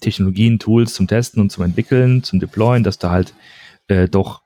Technologien, 0.00 0.58
Tools 0.58 0.94
zum 0.94 1.08
Testen 1.08 1.40
und 1.40 1.50
zum 1.50 1.64
Entwickeln, 1.64 2.22
zum 2.22 2.38
Deployen, 2.38 2.84
dass 2.84 2.98
du 2.98 3.10
halt 3.10 3.34
äh, 3.88 4.08
doch 4.08 4.42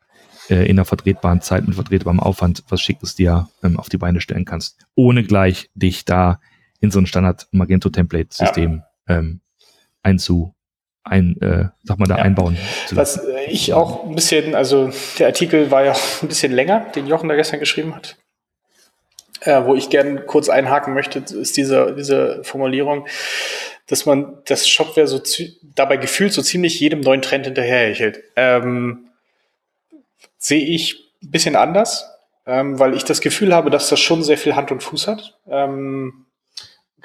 äh, 0.49 0.65
in 0.65 0.79
einer 0.79 0.85
vertretbaren 0.85 1.41
Zeit 1.41 1.67
mit 1.67 1.75
vertretbarem 1.75 2.21
Aufwand 2.21 2.65
was 2.69 2.81
Schickes 2.81 3.15
dir 3.15 3.49
ähm, 3.63 3.79
auf 3.79 3.89
die 3.89 3.99
Beine 3.99 4.21
stellen 4.21 4.45
kannst, 4.45 4.79
ohne 4.95 5.25
gleich 5.25 5.71
dich 5.75 6.05
da 6.05 6.41
in 6.81 6.91
so 6.91 6.99
ein 6.99 7.07
Standard 7.07 7.49
Magento-Template-System 7.53 8.83
ja. 9.09 9.19
ähm, 9.19 9.41
einzu, 10.03 10.55
ein, 11.09 11.41
äh, 11.41 11.69
sag 11.85 11.99
mal, 11.99 12.07
da 12.07 12.19
ja. 12.19 12.23
einbauen. 12.23 12.57
Was 12.91 13.21
ich 13.49 13.73
auch 13.73 14.05
ein 14.05 14.15
bisschen, 14.15 14.55
also 14.55 14.91
der 15.19 15.29
Artikel 15.29 15.71
war 15.71 15.85
ja 15.85 15.93
ein 16.23 16.29
bisschen 16.29 16.53
länger, 16.53 16.87
den 16.95 17.07
Jochen 17.07 17.29
da 17.29 17.37
gestern 17.37 17.61
geschrieben 17.61 17.95
hat. 17.95 18.17
Äh, 19.41 19.65
wo 19.65 19.75
ich 19.75 19.89
gerne 19.89 20.23
kurz 20.23 20.49
einhaken 20.49 20.95
möchte, 20.95 21.21
ist 21.21 21.57
diese, 21.57 21.95
diese 21.97 22.43
Formulierung, 22.43 23.07
dass 23.87 24.05
man 24.05 24.39
das 24.47 24.69
Shopware 24.69 25.07
so 25.07 25.21
dabei 25.75 25.97
gefühlt 25.97 26.33
so 26.33 26.43
ziemlich 26.43 26.81
jedem 26.81 27.01
neuen 27.01 27.23
Trend 27.23 27.47
hinterherhechelt. 27.47 28.21
Ähm, 28.37 29.09
sehe 30.39 30.65
ich 30.65 31.13
ein 31.23 31.31
bisschen 31.31 31.57
anders, 31.57 32.11
ähm, 32.47 32.79
weil 32.79 32.95
ich 32.95 33.05
das 33.05 33.21
Gefühl 33.21 33.55
habe, 33.55 33.71
dass 33.71 33.89
das 33.89 34.01
schon 34.01 34.23
sehr 34.23 34.39
viel 34.39 34.57
Hand 34.57 34.71
und 34.73 34.83
Fuß 34.83 35.07
hat. 35.07 35.39
Ähm, 35.49 36.27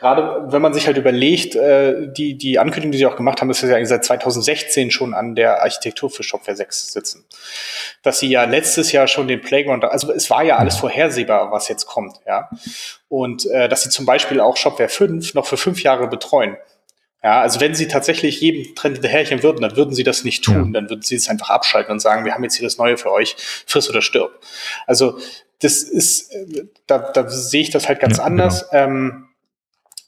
Gerade 0.03 0.51
wenn 0.51 0.61
man 0.61 0.73
sich 0.73 0.85
halt 0.85 0.97
überlegt, 0.97 1.55
äh, 1.55 2.11
die, 2.11 2.37
die 2.37 2.59
Ankündigung, 2.59 2.91
die 2.91 2.97
sie 2.97 3.05
auch 3.05 3.15
gemacht 3.15 3.39
haben, 3.39 3.49
ist 3.49 3.61
ja 3.61 3.85
seit 3.85 4.03
2016 4.03 4.91
schon 4.91 5.13
an 5.13 5.33
der 5.33 5.61
Architektur 5.61 6.09
für 6.09 6.23
Shopware 6.23 6.57
6 6.57 6.91
sitzen. 6.91 7.23
Dass 8.01 8.19
sie 8.19 8.27
ja 8.27 8.43
letztes 8.43 8.91
Jahr 8.91 9.07
schon 9.07 9.29
den 9.29 9.39
Playground, 9.39 9.85
also 9.85 10.11
es 10.11 10.29
war 10.29 10.43
ja 10.43 10.57
alles 10.57 10.75
vorhersehbar, 10.75 11.53
was 11.53 11.69
jetzt 11.69 11.85
kommt, 11.85 12.17
ja. 12.27 12.49
Und 13.07 13.45
äh, 13.45 13.69
dass 13.69 13.83
sie 13.83 13.91
zum 13.91 14.05
Beispiel 14.05 14.41
auch 14.41 14.57
Shopware 14.57 14.89
5 14.89 15.35
noch 15.35 15.45
für 15.45 15.55
fünf 15.55 15.81
Jahre 15.83 16.09
betreuen. 16.09 16.57
Ja, 17.23 17.39
also 17.39 17.61
wenn 17.61 17.73
sie 17.73 17.87
tatsächlich 17.87 18.41
jedem 18.41 18.75
Trend 18.75 18.95
hinterherchen 18.95 19.41
würden, 19.41 19.61
dann 19.61 19.77
würden 19.77 19.95
sie 19.95 20.03
das 20.03 20.25
nicht 20.25 20.43
tun. 20.43 20.73
Dann 20.73 20.89
würden 20.89 21.03
sie 21.03 21.15
es 21.15 21.29
einfach 21.29 21.49
abschalten 21.49 21.93
und 21.93 22.01
sagen, 22.01 22.25
wir 22.25 22.33
haben 22.33 22.43
jetzt 22.43 22.57
hier 22.57 22.67
das 22.67 22.77
Neue 22.77 22.97
für 22.97 23.09
euch, 23.09 23.37
friss 23.65 23.89
oder 23.89 24.01
stirb. 24.01 24.37
Also 24.85 25.17
das 25.61 25.81
ist, 25.83 26.33
da, 26.87 26.97
da 26.97 27.29
sehe 27.29 27.61
ich 27.61 27.69
das 27.69 27.87
halt 27.87 28.01
ganz 28.01 28.17
ja, 28.17 28.25
anders. 28.25 28.69
Genau. 28.69 28.83
Ähm, 28.83 29.29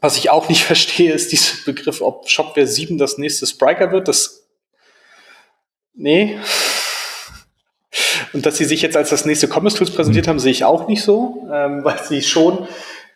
was 0.06 0.18
ich 0.18 0.30
auch 0.30 0.48
nicht 0.48 0.64
verstehe, 0.72 1.12
ist 1.12 1.32
dieser 1.32 1.56
Begriff, 1.66 2.02
ob 2.02 2.30
Shopware 2.30 2.68
7 2.68 2.98
das 2.98 3.18
nächste 3.18 3.46
Spriker 3.48 3.92
wird. 3.92 4.08
Das, 4.08 4.48
nee. 5.94 6.40
Und 8.32 8.46
dass 8.46 8.58
sie 8.58 8.66
sich 8.66 8.82
jetzt 8.82 8.96
als 8.96 9.10
das 9.10 9.26
nächste 9.26 9.48
Commerce 9.48 9.78
Tools 9.78 9.92
präsentiert 9.92 10.28
haben, 10.28 10.40
sehe 10.40 10.52
ich 10.52 10.64
auch 10.64 10.88
nicht 10.88 11.02
so, 11.02 11.48
ähm, 11.52 11.84
weil 11.84 12.02
sie 12.04 12.22
schon 12.22 12.68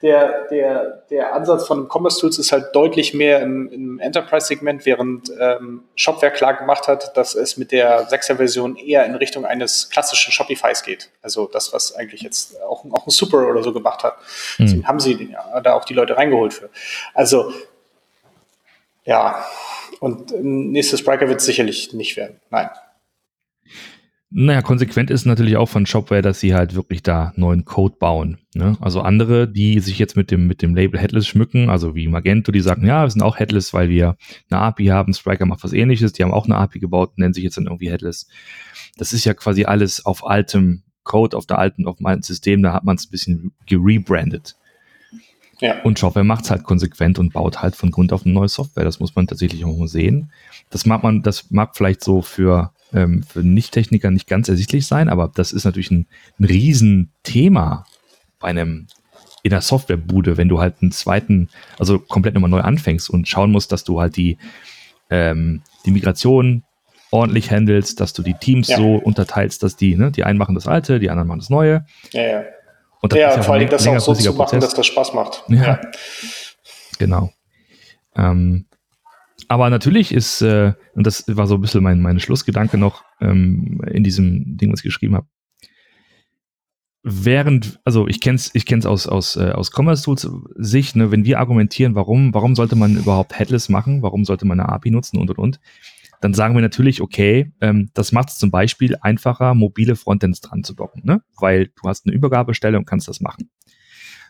der, 0.01 0.47
der, 0.49 1.03
der 1.09 1.33
Ansatz 1.33 1.67
von 1.67 1.89
Commerce 1.89 2.19
Tools 2.21 2.39
ist 2.39 2.53
halt 2.53 2.73
deutlich 2.73 3.13
mehr 3.13 3.41
im, 3.41 3.69
im 3.71 3.99
Enterprise-Segment, 3.99 4.85
während 4.85 5.29
ähm, 5.37 5.83
Shopware 5.95 6.31
klar 6.31 6.53
gemacht 6.53 6.87
hat, 6.87 7.17
dass 7.17 7.35
es 7.35 7.57
mit 7.57 7.73
der 7.73 8.09
6er-Version 8.09 8.77
eher 8.77 9.05
in 9.05 9.15
Richtung 9.15 9.45
eines 9.45 9.89
klassischen 9.89 10.31
Shopifys 10.31 10.83
geht. 10.83 11.09
Also 11.21 11.47
das, 11.47 11.73
was 11.73 11.93
eigentlich 11.95 12.21
jetzt 12.21 12.61
auch, 12.61 12.85
auch 12.91 13.07
ein 13.07 13.11
Super 13.11 13.49
oder 13.49 13.61
so 13.61 13.73
gemacht 13.73 14.03
hat. 14.03 14.17
Mhm. 14.57 14.63
Deswegen 14.63 14.87
haben 14.87 14.99
sie 15.01 15.29
ja, 15.31 15.59
da 15.59 15.73
auch 15.73 15.83
die 15.83 15.93
Leute 15.93 16.15
reingeholt 16.15 16.53
für. 16.53 16.69
Also 17.13 17.51
ja, 19.03 19.45
und 19.99 20.31
nächstes 20.41 21.01
Spriker 21.01 21.27
wird 21.27 21.39
es 21.39 21.45
sicherlich 21.45 21.93
nicht 21.93 22.15
werden. 22.15 22.39
Nein. 22.49 22.69
Naja, 24.31 24.61
konsequent 24.61 25.09
ist 25.09 25.25
natürlich 25.25 25.57
auch 25.57 25.69
von 25.69 25.87
Shopware, 25.87 26.21
dass 26.21 26.39
sie 26.39 26.53
halt 26.53 26.75
wirklich 26.75 27.01
da 27.01 27.33
neuen 27.35 27.65
Code 27.65 27.95
bauen. 27.97 28.37
Ne? 28.53 28.77
Also 28.79 29.01
andere, 29.01 29.47
die 29.47 29.79
sich 29.79 29.97
jetzt 29.97 30.15
mit 30.15 30.29
dem, 30.29 30.45
mit 30.45 30.61
dem 30.61 30.75
Label 30.75 30.99
Headless 30.99 31.25
schmücken, 31.25 31.69
also 31.71 31.95
wie 31.95 32.07
Magento, 32.07 32.51
die 32.51 32.59
sagen, 32.61 32.85
ja, 32.85 33.03
wir 33.03 33.09
sind 33.09 33.23
auch 33.23 33.39
Headless, 33.39 33.73
weil 33.73 33.89
wir 33.89 34.17
eine 34.51 34.61
API 34.61 34.87
haben. 34.87 35.15
Spriker 35.15 35.47
macht 35.47 35.63
was 35.63 35.73
ähnliches, 35.73 36.13
die 36.13 36.23
haben 36.23 36.31
auch 36.31 36.45
eine 36.45 36.57
API 36.57 36.79
gebaut, 36.79 37.17
nennen 37.17 37.33
sich 37.33 37.43
jetzt 37.43 37.57
dann 37.57 37.65
irgendwie 37.65 37.89
Headless. 37.89 38.27
Das 38.97 39.13
ist 39.13 39.25
ja 39.25 39.33
quasi 39.33 39.65
alles 39.65 40.05
auf 40.05 40.23
altem 40.25 40.83
Code, 41.03 41.35
auf 41.35 41.47
der 41.47 41.57
alten, 41.57 41.87
auf 41.87 41.97
dem 41.97 42.05
alten 42.05 42.21
System, 42.21 42.61
da 42.61 42.71
hat 42.73 42.83
man 42.83 42.97
es 42.97 43.07
ein 43.07 43.11
bisschen 43.11 43.51
gerebrandet. 43.65 44.57
Ja. 45.59 45.81
Und 45.81 45.97
Shopware 45.97 46.23
macht 46.23 46.45
es 46.45 46.51
halt 46.51 46.63
konsequent 46.63 47.17
und 47.17 47.33
baut 47.33 47.63
halt 47.63 47.75
von 47.75 47.89
Grund 47.89 48.13
auf 48.13 48.25
eine 48.25 48.33
neue 48.33 48.47
Software. 48.47 48.85
Das 48.85 48.99
muss 48.99 49.15
man 49.15 49.25
tatsächlich 49.25 49.65
auch 49.65 49.75
mal 49.75 49.87
sehen. 49.87 50.31
Das 50.69 50.85
mag 50.85 51.01
man, 51.01 51.23
das 51.23 51.49
mag 51.49 51.75
vielleicht 51.75 52.03
so 52.03 52.21
für 52.21 52.71
ähm, 52.93 53.23
für 53.23 53.39
Nicht-Techniker 53.39 54.11
nicht 54.11 54.27
ganz 54.27 54.49
ersichtlich 54.49 54.87
sein, 54.87 55.09
aber 55.09 55.31
das 55.33 55.51
ist 55.51 55.65
natürlich 55.65 55.91
ein, 55.91 56.07
ein 56.39 56.45
Riesenthema 56.45 57.85
bei 58.39 58.47
einem 58.49 58.87
in 59.43 59.51
der 59.51 59.61
Softwarebude, 59.61 60.37
wenn 60.37 60.49
du 60.49 60.59
halt 60.59 60.75
einen 60.81 60.91
zweiten, 60.91 61.49
also 61.77 61.99
komplett 61.99 62.33
nochmal 62.33 62.49
neu 62.49 62.61
anfängst 62.61 63.09
und 63.09 63.27
schauen 63.27 63.51
musst, 63.51 63.71
dass 63.71 63.83
du 63.83 64.01
halt 64.01 64.17
die, 64.17 64.37
ähm, 65.09 65.61
die 65.85 65.91
Migration 65.91 66.63
ordentlich 67.11 67.51
handelst, 67.51 67.99
dass 67.99 68.13
du 68.13 68.21
die 68.21 68.33
Teams 68.33 68.67
ja. 68.67 68.77
so 68.77 68.95
unterteilst, 68.95 69.63
dass 69.63 69.75
die, 69.75 69.95
ne, 69.95 70.11
die 70.11 70.23
einen 70.23 70.37
machen 70.37 70.55
das 70.55 70.67
Alte, 70.67 70.99
die 70.99 71.09
anderen 71.09 71.27
machen 71.27 71.39
das 71.39 71.49
Neue. 71.49 71.85
Ja, 72.11 72.21
ja. 72.21 72.43
Und 73.01 73.13
das 73.13 73.19
ja, 73.19 73.35
ja 73.35 73.41
vor 73.41 73.55
allem 73.55 73.69
das 73.69 73.87
auch 73.87 73.99
so 73.99 74.13
zu 74.13 74.33
machen, 74.33 74.59
dass 74.59 74.73
das 74.73 74.85
Spaß 74.85 75.13
macht. 75.13 75.43
Ja. 75.47 75.63
ja. 75.63 75.81
Genau. 76.97 77.31
Ähm, 78.15 78.65
aber 79.47 79.69
natürlich 79.69 80.13
ist, 80.13 80.41
äh, 80.41 80.73
und 80.93 81.07
das 81.07 81.25
war 81.27 81.47
so 81.47 81.55
ein 81.55 81.61
bisschen 81.61 81.83
mein, 81.83 82.01
mein 82.01 82.19
Schlussgedanke 82.19 82.77
noch 82.77 83.03
ähm, 83.21 83.81
in 83.91 84.03
diesem 84.03 84.57
Ding, 84.57 84.71
was 84.71 84.79
ich 84.79 84.85
geschrieben 84.85 85.15
habe. 85.15 85.27
Während, 87.01 87.79
also 87.85 88.07
ich 88.07 88.19
kenne 88.19 88.35
es 88.35 88.53
ich 88.53 88.65
kenn's 88.65 88.85
aus, 88.85 89.07
aus, 89.07 89.37
äh, 89.37 89.51
aus 89.51 89.71
Commerce 89.71 90.03
Tools 90.03 90.29
Sicht, 90.55 90.95
ne, 90.95 91.11
wenn 91.11 91.23
wir 91.23 91.39
argumentieren, 91.39 91.95
warum, 91.95 92.33
warum 92.33 92.55
sollte 92.55 92.75
man 92.75 92.97
überhaupt 92.97 93.37
Headless 93.39 93.69
machen, 93.69 94.01
warum 94.01 94.25
sollte 94.25 94.45
man 94.45 94.59
eine 94.59 94.69
API 94.69 94.91
nutzen 94.91 95.17
und 95.17 95.29
und 95.29 95.37
und, 95.37 95.59
dann 96.21 96.33
sagen 96.33 96.55
wir 96.55 96.61
natürlich, 96.61 97.01
okay, 97.01 97.53
ähm, 97.61 97.89
das 97.93 98.11
macht 98.11 98.29
es 98.29 98.37
zum 98.37 98.51
Beispiel 98.51 98.97
einfacher, 99.01 99.53
mobile 99.53 99.95
Frontends 99.95 100.41
dran 100.41 100.63
zu 100.63 100.73
docken, 100.73 101.01
ne? 101.05 101.21
weil 101.39 101.67
du 101.67 101.87
hast 101.87 102.05
eine 102.05 102.13
Übergabestelle 102.13 102.77
und 102.77 102.85
kannst 102.85 103.07
das 103.07 103.21
machen. 103.21 103.49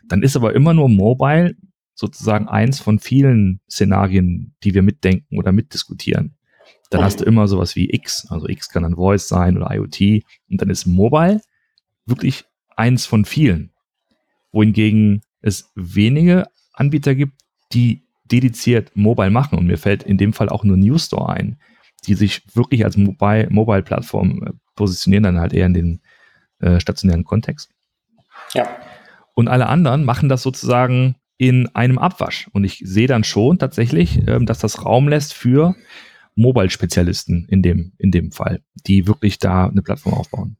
Dann 0.08 0.22
ist 0.22 0.36
aber 0.36 0.56
immer 0.56 0.74
nur 0.74 0.90
Mobile 0.90 1.56
sozusagen 2.00 2.48
eins 2.48 2.80
von 2.80 2.98
vielen 2.98 3.60
Szenarien, 3.70 4.56
die 4.64 4.74
wir 4.74 4.84
mitdenken 4.84 5.38
oder 5.38 5.52
mitdiskutieren. 5.52 6.38
Dann 6.92 7.04
hast 7.04 7.20
du 7.20 7.26
immer 7.26 7.50
sowas 7.50 7.76
wie 7.76 7.94
X, 7.94 8.26
also 8.30 8.48
X 8.48 8.70
kann 8.70 8.84
dann 8.84 8.96
Voice 8.96 9.28
sein 9.28 9.58
oder 9.58 9.76
IoT 9.76 10.24
und 10.50 10.62
dann 10.62 10.70
ist 10.70 10.86
Mobile 10.86 11.42
wirklich 12.06 12.46
eins 12.78 13.06
von 13.06 13.26
vielen. 13.26 13.74
Wohingegen 14.54 15.24
es 15.42 15.72
wenige 15.76 16.46
Anbieter 16.72 17.16
gibt, 17.16 17.34
die 17.74 18.08
dediziert 18.24 18.96
Mobile 18.96 19.30
machen 19.30 19.60
und 19.60 19.68
mir 19.68 19.78
fällt 19.78 20.04
in 20.04 20.18
dem 20.18 20.32
Fall 20.32 20.48
auch 20.48 20.64
nur 20.64 20.78
News 20.78 21.08
Store 21.08 21.28
ein, 21.28 21.60
die 22.08 22.14
sich 22.14 22.44
wirklich 22.56 22.86
als 22.86 22.96
Mobile-Plattform 22.96 24.30
Mobile 24.30 24.52
äh, 24.52 24.54
positionieren, 24.76 25.24
dann 25.24 25.40
halt 25.40 25.52
eher 25.52 25.66
in 25.66 25.74
den 25.74 26.02
äh, 26.60 26.80
stationären 26.80 27.26
Kontext. 27.26 27.72
Ja. 28.54 28.70
Und 29.36 29.50
alle 29.50 29.68
anderen 29.68 30.06
machen 30.06 30.30
das 30.30 30.42
sozusagen 30.44 31.18
in 31.40 31.74
einem 31.74 31.98
Abwasch. 31.98 32.50
Und 32.52 32.66
ich 32.66 32.82
sehe 32.84 33.08
dann 33.08 33.24
schon 33.24 33.58
tatsächlich, 33.58 34.20
ähm, 34.28 34.46
dass 34.46 34.60
das 34.60 34.86
Raum 34.86 35.08
lässt 35.08 35.34
für 35.34 35.74
Mobile-Spezialisten 36.36 37.48
in 37.50 37.64
dem, 37.64 37.94
in 37.98 38.12
dem 38.12 38.32
Fall, 38.32 38.62
die 38.86 39.08
wirklich 39.08 39.40
da 39.40 39.68
eine 39.68 39.82
Plattform 39.82 40.14
aufbauen. 40.14 40.58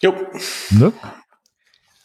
Jo. 0.00 0.14
Ne? 0.70 0.92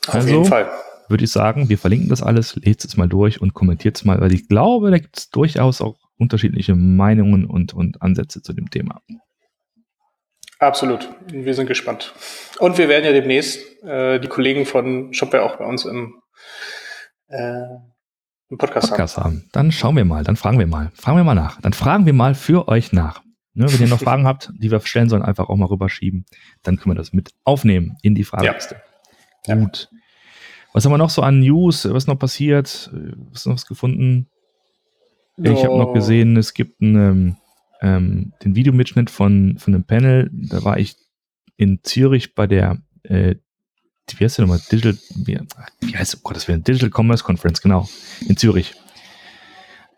Auf 0.08 0.16
also, 0.16 0.28
jeden 0.28 0.46
Fall. 0.46 0.70
Würde 1.08 1.24
ich 1.24 1.32
sagen, 1.32 1.70
wir 1.70 1.78
verlinken 1.78 2.10
das 2.10 2.24
alles, 2.24 2.56
lest 2.56 2.84
es 2.84 2.98
mal 2.98 3.08
durch 3.08 3.40
und 3.40 3.54
kommentiert 3.54 3.96
es 3.96 4.06
mal, 4.06 4.20
weil 4.20 4.34
ich 4.34 4.48
glaube, 4.48 4.90
da 4.90 4.98
gibt 4.98 5.18
es 5.18 5.30
durchaus 5.30 5.82
auch 5.82 6.00
unterschiedliche 6.18 6.74
Meinungen 6.74 7.46
und, 7.46 7.74
und 7.74 8.02
Ansätze 8.02 8.42
zu 8.42 8.54
dem 8.54 8.72
Thema. 8.72 9.02
Absolut. 10.66 11.10
Wir 11.28 11.54
sind 11.54 11.68
gespannt. 11.68 12.14
Und 12.60 12.78
wir 12.78 12.90
werden 12.90 13.06
ja 13.06 13.12
demnächst 13.12 13.84
äh, 13.84 14.20
die 14.20 14.28
Kollegen 14.28 14.66
von 14.66 15.14
Shopware 15.14 15.44
auch 15.44 15.58
bei 15.58 15.66
uns 15.66 15.86
im, 15.86 16.22
äh, 17.28 17.62
im 18.50 18.58
Podcast, 18.58 18.90
Podcast 18.90 19.18
haben. 19.18 19.24
haben. 19.26 19.50
Dann 19.52 19.72
schauen 19.72 19.96
wir 19.96 20.06
mal, 20.06 20.24
dann 20.24 20.36
fragen 20.36 20.58
wir 20.58 20.66
mal. 20.66 20.92
Fragen 20.96 21.18
wir 21.18 21.24
mal 21.24 21.36
nach. 21.36 21.62
Dann 21.62 21.74
fragen 21.74 22.06
wir 22.08 22.14
mal 22.14 22.34
für 22.34 22.68
euch 22.68 22.94
nach. 22.94 23.22
Ne, 23.54 23.72
wenn 23.72 23.80
ihr 23.80 23.88
noch 23.88 24.00
Fragen 24.04 24.26
habt, 24.26 24.52
die 24.58 24.72
wir 24.72 24.80
stellen 24.82 25.08
sollen, 25.08 25.22
einfach 25.22 25.50
auch 25.50 25.56
mal 25.56 25.68
rüberschieben. 25.68 26.26
Dann 26.64 26.78
können 26.78 26.96
wir 26.96 26.98
das 26.98 27.14
mit 27.14 27.32
aufnehmen 27.44 27.98
in 28.02 28.16
die 28.16 28.24
Frageliste. 28.24 28.82
Ja. 29.46 29.56
Gut. 29.56 29.90
Was 30.74 30.84
haben 30.84 30.92
wir 30.92 30.98
noch 30.98 31.12
so 31.12 31.22
an 31.22 31.40
News? 31.40 31.88
Was 31.90 32.08
noch 32.08 32.18
passiert? 32.18 32.92
Was 33.32 33.46
noch 33.46 33.54
was 33.54 33.68
gefunden? 33.68 34.30
Oh. 35.38 35.44
Ich 35.44 35.64
habe 35.64 35.78
noch 35.78 35.94
gesehen, 35.94 36.36
es 36.38 36.54
gibt 36.54 36.82
ein 36.82 36.96
ähm, 36.96 37.38
ähm, 37.86 38.34
den 38.44 38.56
Videomitschnitt 38.56 39.12
von, 39.12 39.58
von 39.60 39.76
einem 39.76 39.84
Panel. 39.84 40.32
Da 40.34 40.64
war 40.64 40.80
ich 40.80 40.96
in 41.56 41.82
Zürich 41.84 42.34
bei 42.34 42.48
der, 42.48 42.82
äh, 43.04 43.36
wie 44.18 44.24
heißt 44.24 44.40
der 44.40 44.46
nochmal? 44.46 44.62
Digital, 44.72 44.98
wie, 45.16 45.40
wie 45.82 45.96
heißt, 45.96 46.18
oh 46.18 46.20
Gott, 46.24 46.36
das 46.36 46.48
wäre 46.48 46.60
Digital 46.60 46.90
Commerce 46.90 47.24
Conference, 47.24 47.62
genau, 47.62 47.88
in 48.28 48.38
Zürich. 48.38 48.74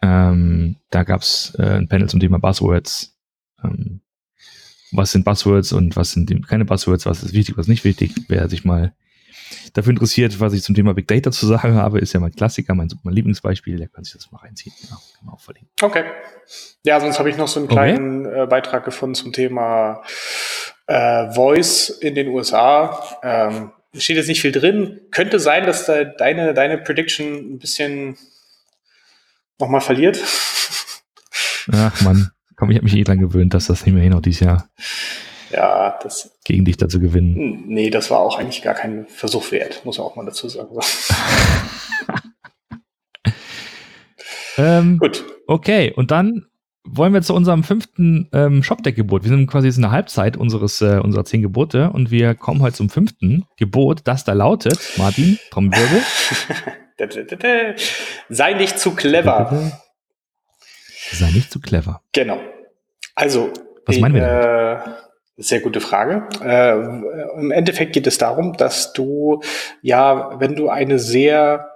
Ähm, 0.01 0.75
da 0.89 1.03
gab 1.03 1.22
es 1.22 1.56
äh, 1.58 1.77
ein 1.77 1.88
Panel 1.88 2.10
zum 2.10 2.20
Thema 2.20 2.39
Buzzwords. 2.39 3.17
Ähm, 3.63 4.01
was 4.91 5.12
sind 5.12 5.24
Buzzwords 5.25 5.72
und 5.72 5.96
was 5.96 6.12
sind 6.12 6.48
keine 6.48 6.65
Buzzwords, 6.65 7.06
was 7.06 7.24
ist 7.24 7.34
wichtig, 7.34 7.58
was 7.58 7.67
nicht 7.67 7.84
wichtig. 7.86 8.13
Wer 8.27 8.50
sich 8.50 8.65
mal 8.65 8.94
dafür 9.74 9.91
interessiert, 9.91 10.39
was 10.39 10.53
ich 10.53 10.63
zum 10.63 10.75
Thema 10.75 10.93
Big 10.93 11.07
Data 11.07 11.31
zu 11.31 11.45
sagen 11.45 11.75
habe, 11.75 12.00
ist 12.00 12.13
ja 12.13 12.19
mein 12.19 12.31
Klassiker, 12.31 12.74
mein, 12.75 12.89
mein 13.03 13.13
Lieblingsbeispiel, 13.13 13.77
der 13.77 13.88
kann 13.88 14.03
sich 14.03 14.13
das 14.13 14.31
mal 14.31 14.39
reinziehen. 14.39 14.74
Genau, 14.81 14.97
kann 15.19 15.29
auch 15.29 15.39
verlinken. 15.39 15.69
Okay. 15.81 16.03
Ja, 16.83 17.00
sonst 17.00 17.19
habe 17.19 17.29
ich 17.29 17.38
noch 17.38 17.47
so 17.47 17.59
einen 17.59 17.69
kleinen 17.69 18.25
okay. 18.25 18.43
äh, 18.43 18.45
Beitrag 18.47 18.86
gefunden 18.86 19.15
zum 19.15 19.33
Thema 19.33 20.01
äh, 20.88 21.31
Voice 21.31 21.89
in 21.89 22.15
den 22.15 22.29
USA. 22.29 23.03
Ähm, 23.24 23.71
steht 23.93 24.17
jetzt 24.17 24.27
nicht 24.27 24.41
viel 24.41 24.51
drin. 24.51 25.01
Könnte 25.12 25.39
sein, 25.39 25.65
dass 25.65 25.86
da 25.86 26.03
deine, 26.03 26.53
deine 26.53 26.77
Prediction 26.77 27.53
ein 27.55 27.59
bisschen 27.59 28.17
nochmal 29.59 29.81
verliert. 29.81 30.24
Ach 31.71 32.01
man, 32.01 32.31
komm, 32.55 32.71
ich 32.71 32.77
habe 32.77 32.86
mich 32.86 32.95
eh 32.95 33.03
dran 33.03 33.19
gewöhnt, 33.19 33.53
dass 33.53 33.67
das 33.67 33.86
nicht 33.86 33.93
mehr 33.93 34.03
hinhaut 34.03 34.25
dieses 34.25 34.41
Jahr 34.41 34.69
ja, 35.51 35.98
das. 36.01 36.38
Gegen 36.46 36.66
dich 36.66 36.77
dazu 36.77 37.00
gewinnen. 37.00 37.63
Nee, 37.68 37.89
das 37.89 38.12
war 38.12 38.20
auch 38.20 38.38
eigentlich 38.38 38.62
gar 38.62 38.74
kein 38.74 39.08
Versuch 39.08 39.51
wert, 39.51 39.82
muss 39.86 39.98
man 39.98 40.08
auch 40.08 40.16
mal 40.16 40.25
dazu 40.25 40.50
sagen. 40.50 40.75
ähm, 44.58 44.98
Gut. 45.00 45.24
Okay, 45.48 45.94
und 45.96 46.12
dann 46.12 46.48
wollen 46.89 47.13
wir 47.13 47.22
zu 47.22 47.34
unserem 47.34 47.63
fünften 47.63 48.30
ähm, 48.34 48.63
Shopdeck-Gebot. 48.63 49.24
Wir 49.24 49.30
sind 49.30 49.48
quasi 49.48 49.70
in 49.70 49.82
der 49.82 49.92
Halbzeit 49.92 50.38
unseres, 50.38 50.82
äh, 50.82 51.00
unserer 51.04 51.25
zehn 51.25 51.42
Gebote 51.42 51.92
und 51.92 52.12
wir 52.12 52.36
kommen 52.36 52.62
heute 52.62 52.75
zum 52.75 52.89
fünften 52.89 53.46
Gebot, 53.58 54.01
das 54.06 54.24
da 54.24 54.34
lautet, 54.34 54.80
Martin, 54.98 55.38
Trommelwirbel. 55.51 56.01
Sei 58.30 58.54
nicht 58.54 58.80
zu 58.80 58.96
clever. 58.96 59.72
Sei 61.12 61.32
nicht 61.32 61.51
zu 61.51 61.60
clever. 61.60 62.01
Genau. 62.12 62.39
Also, 63.16 63.51
was 63.86 64.00
meinen 64.00 64.16
wir 64.16 64.22
damit? 64.22 64.88
Äh, 64.88 65.06
sehr 65.38 65.60
gute 65.60 65.82
Frage. 65.82 66.27
Äh, 66.44 67.39
Im 67.39 67.51
Endeffekt 67.51 67.94
geht 67.94 68.08
es 68.08 68.17
darum, 68.17 68.58
dass 68.58 68.94
du 68.94 69.41
ja, 69.82 70.39
wenn 70.39 70.56
du 70.56 70.70
eine 70.70 70.98
sehr 71.00 71.72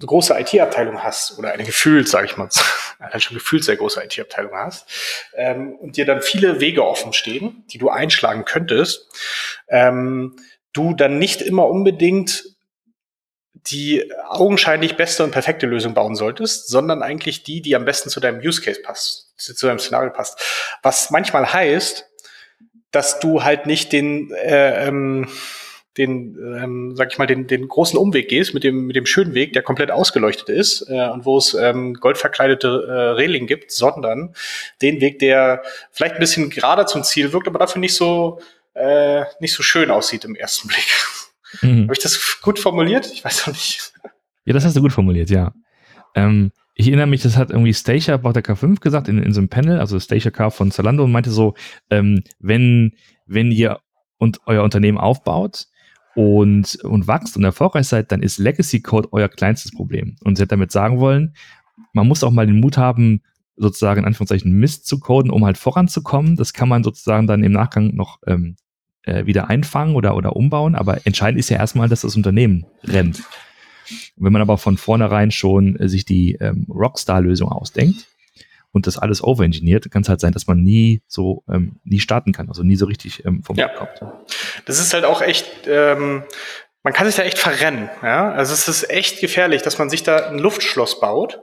große 0.00 0.38
IT-Abteilung 0.38 1.02
hast 1.02 1.38
oder 1.38 1.52
eine 1.52 1.64
gefühlt, 1.64 2.08
sage 2.08 2.26
ich 2.26 2.36
mal, 2.36 2.48
eine 2.98 3.20
schon 3.20 3.36
gefühlt 3.36 3.64
sehr 3.64 3.76
große 3.76 4.02
IT-Abteilung 4.02 4.52
hast 4.54 4.86
ähm, 5.34 5.74
und 5.76 5.96
dir 5.96 6.04
dann 6.04 6.22
viele 6.22 6.60
Wege 6.60 6.84
offen 6.84 7.12
stehen, 7.12 7.64
die 7.70 7.78
du 7.78 7.88
einschlagen 7.88 8.44
könntest, 8.44 9.08
ähm, 9.68 10.36
du 10.72 10.94
dann 10.94 11.18
nicht 11.18 11.40
immer 11.40 11.68
unbedingt 11.68 12.44
die 13.54 14.12
augenscheinlich 14.28 14.96
beste 14.96 15.24
und 15.24 15.30
perfekte 15.32 15.66
Lösung 15.66 15.94
bauen 15.94 16.14
solltest, 16.14 16.68
sondern 16.68 17.02
eigentlich 17.02 17.42
die, 17.42 17.62
die 17.62 17.74
am 17.74 17.84
besten 17.84 18.10
zu 18.10 18.20
deinem 18.20 18.40
Use 18.40 18.62
Case 18.62 18.80
passt, 18.82 19.25
zu 19.36 19.66
deinem 19.66 19.78
Szenario 19.78 20.10
passt. 20.10 20.40
Was 20.82 21.10
manchmal 21.10 21.52
heißt, 21.52 22.08
dass 22.90 23.20
du 23.20 23.44
halt 23.44 23.66
nicht 23.66 23.92
den, 23.92 24.32
äh, 24.32 24.86
ähm, 24.86 25.28
den, 25.96 26.36
ähm, 26.38 26.96
sag 26.96 27.12
ich 27.12 27.18
mal, 27.18 27.26
den, 27.26 27.46
den 27.46 27.68
großen 27.68 27.98
Umweg 27.98 28.28
gehst 28.28 28.54
mit 28.54 28.64
dem, 28.64 28.86
mit 28.86 28.96
dem 28.96 29.06
schönen 29.06 29.34
Weg, 29.34 29.52
der 29.52 29.62
komplett 29.62 29.90
ausgeleuchtet 29.90 30.48
ist 30.48 30.88
äh, 30.88 31.08
und 31.08 31.24
wo 31.24 31.38
es 31.38 31.54
ähm, 31.54 31.94
goldverkleidete 31.94 32.86
äh, 32.88 32.92
Reling 33.12 33.46
gibt, 33.46 33.72
sondern 33.72 34.34
den 34.82 35.00
Weg, 35.00 35.18
der 35.18 35.62
vielleicht 35.90 36.14
ein 36.16 36.20
bisschen 36.20 36.50
gerader 36.50 36.86
zum 36.86 37.02
Ziel 37.02 37.32
wirkt, 37.32 37.48
aber 37.48 37.58
dafür 37.58 37.80
nicht 37.80 37.94
so, 37.94 38.40
äh, 38.74 39.24
nicht 39.40 39.54
so 39.54 39.62
schön 39.62 39.90
aussieht 39.90 40.24
im 40.24 40.34
ersten 40.34 40.68
Blick. 40.68 40.86
Mhm. 41.62 41.84
Habe 41.84 41.94
ich 41.94 42.00
das 42.00 42.40
gut 42.42 42.58
formuliert? 42.58 43.10
Ich 43.12 43.24
weiß 43.24 43.46
noch 43.46 43.54
nicht. 43.54 43.92
Ja, 44.44 44.52
das 44.52 44.64
hast 44.64 44.76
du 44.76 44.80
gut 44.80 44.92
formuliert, 44.92 45.30
ja. 45.30 45.52
Ähm, 46.14 46.52
ich 46.76 46.86
erinnere 46.86 47.06
mich, 47.06 47.22
das 47.22 47.36
hat 47.36 47.50
irgendwie 47.50 47.74
Stacia 47.74 48.16
bei 48.18 48.32
der 48.32 48.44
K5 48.44 48.80
gesagt 48.80 49.08
in, 49.08 49.18
in 49.18 49.32
so 49.32 49.40
einem 49.40 49.48
Panel, 49.48 49.80
also 49.80 49.98
Stacia 49.98 50.30
K 50.30 50.50
von 50.50 50.70
Zalando 50.70 51.04
und 51.04 51.12
meinte 51.12 51.30
so, 51.30 51.54
ähm, 51.90 52.22
wenn, 52.38 52.92
wenn 53.26 53.50
ihr 53.50 53.80
und 54.18 54.40
euer 54.46 54.62
Unternehmen 54.62 54.98
aufbaut, 54.98 55.66
und, 56.16 56.76
und 56.76 57.06
wächst 57.06 57.36
und 57.36 57.44
erfolgreich 57.44 57.86
seid, 57.86 58.10
dann 58.10 58.22
ist 58.22 58.38
Legacy 58.38 58.80
Code 58.80 59.08
euer 59.12 59.28
kleinstes 59.28 59.70
Problem. 59.70 60.16
Und 60.24 60.36
sie 60.36 60.42
hat 60.42 60.50
damit 60.50 60.72
sagen 60.72 60.98
wollen, 60.98 61.34
man 61.92 62.08
muss 62.08 62.24
auch 62.24 62.30
mal 62.30 62.46
den 62.46 62.58
Mut 62.58 62.78
haben, 62.78 63.20
sozusagen 63.56 64.00
in 64.00 64.06
Anführungszeichen 64.06 64.50
Mist 64.50 64.86
zu 64.86 64.98
coden, 64.98 65.30
um 65.30 65.44
halt 65.44 65.58
voranzukommen. 65.58 66.36
Das 66.36 66.54
kann 66.54 66.70
man 66.70 66.82
sozusagen 66.84 67.26
dann 67.26 67.44
im 67.44 67.52
Nachgang 67.52 67.94
noch 67.94 68.18
ähm, 68.26 68.56
äh, 69.02 69.26
wieder 69.26 69.50
einfangen 69.50 69.94
oder, 69.94 70.16
oder 70.16 70.36
umbauen. 70.36 70.74
Aber 70.74 71.06
entscheidend 71.06 71.38
ist 71.38 71.50
ja 71.50 71.58
erstmal, 71.58 71.88
dass 71.88 72.00
das 72.00 72.16
Unternehmen 72.16 72.64
rennt. 72.84 73.22
Und 74.16 74.24
wenn 74.24 74.32
man 74.32 74.42
aber 74.42 74.58
von 74.58 74.76
vornherein 74.76 75.30
schon 75.30 75.76
äh, 75.78 75.88
sich 75.88 76.04
die 76.04 76.36
ähm, 76.40 76.66
Rockstar-Lösung 76.68 77.50
ausdenkt, 77.50 78.06
und 78.76 78.86
das 78.86 78.98
alles 78.98 79.24
overengineert, 79.24 79.90
kann 79.90 80.02
es 80.02 80.08
halt 80.10 80.20
sein, 80.20 80.32
dass 80.32 80.46
man 80.46 80.62
nie 80.62 81.00
so 81.06 81.42
ähm, 81.50 81.76
nie 81.84 81.98
starten 81.98 82.32
kann, 82.32 82.48
also 82.48 82.62
nie 82.62 82.76
so 82.76 82.84
richtig 82.84 83.24
ähm, 83.24 83.42
vom 83.42 83.56
ja. 83.56 83.68
kommt. 83.68 84.02
Das 84.66 84.78
ist 84.78 84.92
halt 84.92 85.06
auch 85.06 85.22
echt, 85.22 85.46
ähm, 85.66 86.24
man 86.82 86.92
kann 86.92 87.06
sich 87.06 87.16
da 87.16 87.22
echt 87.22 87.38
verrennen. 87.38 87.88
Ja? 88.02 88.32
Also 88.32 88.52
es 88.52 88.68
ist 88.68 88.90
echt 88.90 89.20
gefährlich, 89.20 89.62
dass 89.62 89.78
man 89.78 89.88
sich 89.88 90.02
da 90.02 90.28
ein 90.28 90.38
Luftschloss 90.38 91.00
baut 91.00 91.40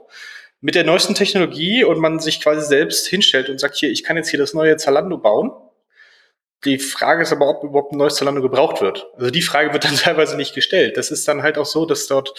mit 0.60 0.76
der 0.76 0.84
neuesten 0.84 1.16
Technologie 1.16 1.82
und 1.82 1.98
man 1.98 2.20
sich 2.20 2.40
quasi 2.40 2.64
selbst 2.64 3.08
hinstellt 3.08 3.50
und 3.50 3.58
sagt, 3.58 3.74
hier, 3.74 3.90
ich 3.90 4.04
kann 4.04 4.16
jetzt 4.16 4.28
hier 4.28 4.38
das 4.38 4.54
neue 4.54 4.76
Zalando 4.76 5.18
bauen. 5.18 5.50
Die 6.64 6.78
Frage 6.78 7.22
ist 7.22 7.32
aber, 7.32 7.48
ob 7.48 7.64
überhaupt 7.64 7.92
ein 7.92 7.98
neues 7.98 8.16
Zalando 8.16 8.40
gebraucht 8.40 8.80
wird. 8.80 9.06
Also 9.16 9.30
die 9.30 9.42
Frage 9.42 9.72
wird 9.72 9.84
dann 9.84 9.96
teilweise 9.96 10.36
nicht 10.36 10.54
gestellt. 10.54 10.96
Das 10.96 11.10
ist 11.10 11.28
dann 11.28 11.42
halt 11.42 11.58
auch 11.58 11.66
so, 11.66 11.86
dass 11.86 12.06
dort 12.06 12.34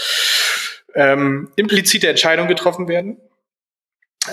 ähm, 0.95 1.51
implizite 1.55 2.07
Entscheidungen 2.07 2.47
getroffen 2.47 2.87
werden, 2.87 3.17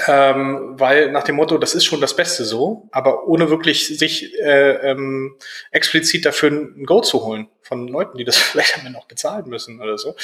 ähm, 0.07 0.75
weil 0.79 1.11
nach 1.11 1.25
dem 1.25 1.37
Motto, 1.37 1.59
das 1.59 1.75
ist 1.75 1.85
schon 1.85 2.01
das 2.01 2.17
Beste 2.17 2.45
so, 2.45 2.89
aber 2.93 3.27
ohne 3.27 3.51
wirklich 3.51 3.99
sich 3.99 4.33
äh, 4.41 4.91
ähm, 4.91 5.37
explizit 5.71 6.25
dafür 6.25 6.51
ein 6.51 6.85
Go 6.85 7.01
zu 7.01 7.25
holen 7.25 7.49
von 7.61 7.89
Leuten, 7.89 8.17
die 8.17 8.25
das 8.25 8.37
vielleicht 8.39 8.79
am 8.79 8.87
Ende 8.87 8.99
auch 8.99 9.07
bezahlen 9.07 9.49
müssen 9.49 9.81
oder 9.81 9.99
so. 9.99 10.15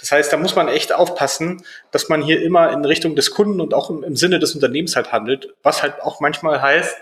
Das 0.00 0.12
heißt, 0.12 0.32
da 0.32 0.36
muss 0.38 0.56
man 0.56 0.68
echt 0.68 0.94
aufpassen, 0.94 1.62
dass 1.90 2.08
man 2.08 2.22
hier 2.22 2.40
immer 2.40 2.72
in 2.72 2.84
Richtung 2.84 3.16
des 3.16 3.30
Kunden 3.30 3.60
und 3.60 3.74
auch 3.74 3.90
im, 3.90 4.02
im 4.02 4.16
Sinne 4.16 4.38
des 4.38 4.54
Unternehmens 4.54 4.96
halt 4.96 5.12
handelt, 5.12 5.54
was 5.62 5.82
halt 5.82 6.00
auch 6.00 6.20
manchmal 6.20 6.62
heißt, 6.62 6.96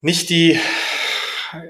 nicht 0.00 0.30
die 0.30 0.60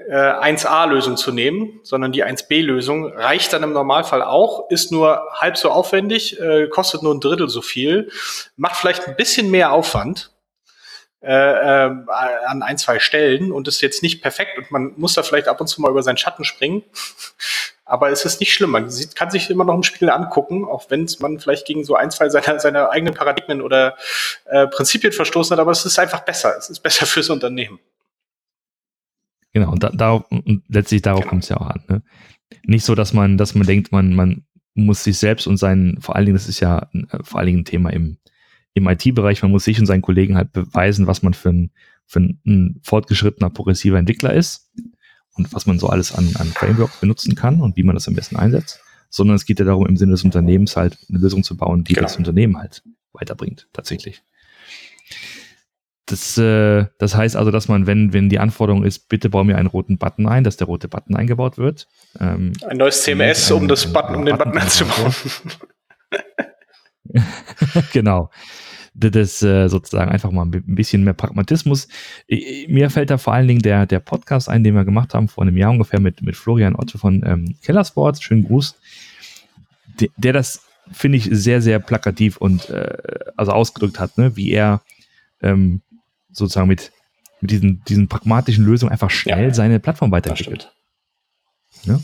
äh, 0.09 0.13
1a-Lösung 0.13 1.17
zu 1.17 1.31
nehmen, 1.31 1.79
sondern 1.83 2.11
die 2.11 2.23
1b-Lösung 2.25 3.11
reicht 3.13 3.53
dann 3.53 3.63
im 3.63 3.73
Normalfall 3.73 4.21
auch, 4.21 4.69
ist 4.69 4.91
nur 4.91 5.21
halb 5.33 5.57
so 5.57 5.71
aufwendig, 5.71 6.39
äh, 6.39 6.67
kostet 6.67 7.03
nur 7.03 7.13
ein 7.13 7.19
Drittel 7.19 7.49
so 7.49 7.61
viel, 7.61 8.11
macht 8.55 8.75
vielleicht 8.75 9.07
ein 9.07 9.15
bisschen 9.15 9.49
mehr 9.49 9.71
Aufwand 9.71 10.31
äh, 11.21 11.33
äh, 11.33 11.91
an 12.45 12.63
ein, 12.63 12.77
zwei 12.77 12.99
Stellen 12.99 13.51
und 13.51 13.67
ist 13.67 13.81
jetzt 13.81 14.03
nicht 14.03 14.21
perfekt 14.21 14.57
und 14.57 14.71
man 14.71 14.93
muss 14.95 15.15
da 15.15 15.23
vielleicht 15.23 15.47
ab 15.47 15.59
und 15.59 15.67
zu 15.67 15.81
mal 15.81 15.91
über 15.91 16.03
seinen 16.03 16.17
Schatten 16.17 16.45
springen. 16.45 16.83
Aber 17.83 18.11
es 18.11 18.23
ist 18.23 18.39
nicht 18.39 18.53
schlimm. 18.53 18.69
Man 18.69 18.89
sieht, 18.89 19.15
kann 19.15 19.31
sich 19.31 19.49
immer 19.49 19.65
noch 19.65 19.73
im 19.73 19.83
Spiegel 19.83 20.11
angucken, 20.11 20.63
auch 20.63 20.85
wenn 20.89 21.09
man 21.19 21.39
vielleicht 21.39 21.65
gegen 21.65 21.83
so 21.83 21.95
ein, 21.95 22.11
zwei 22.11 22.29
seiner, 22.29 22.59
seiner 22.59 22.91
eigenen 22.91 23.15
Paradigmen 23.15 23.61
oder 23.61 23.97
äh, 24.45 24.67
Prinzipien 24.67 25.11
verstoßen 25.11 25.53
hat. 25.53 25.59
Aber 25.59 25.71
es 25.71 25.85
ist 25.85 25.97
einfach 25.97 26.19
besser. 26.19 26.55
Es 26.55 26.69
ist 26.69 26.81
besser 26.81 27.05
fürs 27.07 27.29
Unternehmen. 27.29 27.79
Genau, 29.59 29.71
und, 29.73 29.83
da, 29.83 29.89
darauf, 29.89 30.23
und 30.31 30.63
letztlich 30.69 31.01
darauf 31.01 31.21
genau. 31.21 31.29
kommt 31.31 31.43
es 31.43 31.49
ja 31.49 31.57
auch 31.57 31.67
an. 31.67 31.83
Ne? 31.89 32.01
Nicht 32.63 32.85
so, 32.85 32.95
dass 32.95 33.13
man, 33.13 33.37
dass 33.37 33.55
man 33.55 33.67
denkt, 33.67 33.91
man, 33.91 34.15
man 34.15 34.43
muss 34.73 35.03
sich 35.03 35.17
selbst 35.17 35.47
und 35.47 35.57
seinen, 35.57 35.99
vor 35.99 36.15
allen 36.15 36.25
Dingen, 36.25 36.37
das 36.37 36.47
ist 36.47 36.61
ja 36.61 36.87
äh, 36.93 37.23
vor 37.23 37.39
allen 37.39 37.47
Dingen 37.47 37.59
ein 37.59 37.65
Thema 37.65 37.89
im, 37.91 38.17
im 38.73 38.87
IT-Bereich, 38.87 39.41
man 39.41 39.51
muss 39.51 39.65
sich 39.65 39.79
und 39.79 39.85
seinen 39.85 40.01
Kollegen 40.01 40.37
halt 40.37 40.53
beweisen, 40.53 41.07
was 41.07 41.23
man 41.23 41.33
für 41.33 41.49
ein, 41.49 41.71
für 42.05 42.21
ein, 42.21 42.39
ein 42.45 42.79
fortgeschrittener, 42.83 43.49
progressiver 43.49 43.97
Entwickler 43.97 44.33
ist 44.33 44.71
und 45.35 45.53
was 45.53 45.65
man 45.65 45.77
so 45.77 45.87
alles 45.87 46.13
an, 46.13 46.31
an 46.35 46.47
Frameworks 46.47 47.01
benutzen 47.01 47.35
kann 47.35 47.61
und 47.61 47.75
wie 47.75 47.83
man 47.83 47.95
das 47.95 48.07
am 48.07 48.15
besten 48.15 48.37
einsetzt, 48.37 48.79
sondern 49.09 49.35
es 49.35 49.45
geht 49.45 49.59
ja 49.59 49.65
darum, 49.65 49.87
im 49.87 49.97
Sinne 49.97 50.13
des 50.13 50.23
Unternehmens 50.23 50.77
halt 50.77 50.97
eine 51.09 51.19
Lösung 51.19 51.43
zu 51.43 51.57
bauen, 51.57 51.83
die 51.83 51.93
genau. 51.93 52.05
das 52.05 52.15
Unternehmen 52.15 52.57
halt 52.57 52.83
weiterbringt, 53.11 53.67
tatsächlich. 53.73 54.23
Das, 56.09 56.39
äh, 56.39 56.85
das 56.97 57.15
heißt 57.15 57.35
also, 57.35 57.51
dass 57.51 57.67
man, 57.67 57.85
wenn, 57.85 58.13
wenn 58.13 58.29
die 58.29 58.39
Anforderung 58.39 58.83
ist, 58.83 59.09
bitte 59.09 59.29
bau 59.29 59.43
mir 59.43 59.57
einen 59.57 59.67
roten 59.67 59.99
Button 59.99 60.27
ein, 60.27 60.43
dass 60.43 60.57
der 60.57 60.65
rote 60.65 60.87
Button 60.87 61.15
eingebaut 61.15 61.59
wird. 61.59 61.87
Ähm, 62.19 62.53
ein 62.67 62.77
neues 62.77 63.03
CMS, 63.03 63.51
um 63.51 63.67
das 63.67 63.93
Button, 63.93 64.15
um 64.15 64.25
den 64.25 64.35
Button, 64.35 64.53
Button 64.53 64.63
einzubauen. 64.63 65.13
genau. 67.93 68.31
Das 68.95 69.43
äh, 69.43 69.67
sozusagen 69.67 70.09
einfach 70.09 70.31
mal 70.31 70.45
ein 70.45 70.63
bisschen 70.65 71.03
mehr 71.03 71.13
Pragmatismus. 71.13 71.87
Mir 72.67 72.89
fällt 72.89 73.11
da 73.11 73.19
vor 73.19 73.33
allen 73.33 73.47
Dingen 73.47 73.61
der, 73.61 73.85
der 73.85 73.99
Podcast 73.99 74.49
ein, 74.49 74.63
den 74.63 74.73
wir 74.73 74.85
gemacht 74.85 75.13
haben 75.13 75.27
vor 75.27 75.43
einem 75.43 75.57
Jahr 75.57 75.69
ungefähr 75.69 75.99
mit, 75.99 76.23
mit 76.23 76.35
Florian 76.35 76.75
Otto 76.75 76.97
von 76.97 77.23
ähm, 77.23 77.55
Kellersports. 77.61 78.23
Schönen 78.23 78.45
Gruß. 78.45 78.75
Der, 79.99 80.09
der 80.17 80.33
das, 80.33 80.65
finde 80.91 81.19
ich, 81.19 81.29
sehr, 81.31 81.61
sehr 81.61 81.77
plakativ 81.77 82.37
und 82.37 82.67
äh, 82.71 82.97
also 83.37 83.51
ausgedrückt 83.51 83.99
hat, 83.99 84.17
ne? 84.17 84.35
wie 84.35 84.51
er 84.51 84.81
ähm, 85.41 85.81
sozusagen 86.31 86.67
mit, 86.67 86.91
mit 87.41 87.51
diesen, 87.51 87.83
diesen 87.85 88.07
pragmatischen 88.07 88.65
Lösungen 88.65 88.91
einfach 88.91 89.09
schnell 89.09 89.47
ja, 89.47 89.53
seine 89.53 89.79
Plattform 89.79 90.11
weiterentwickelt. 90.11 90.71
Ja? 91.83 91.99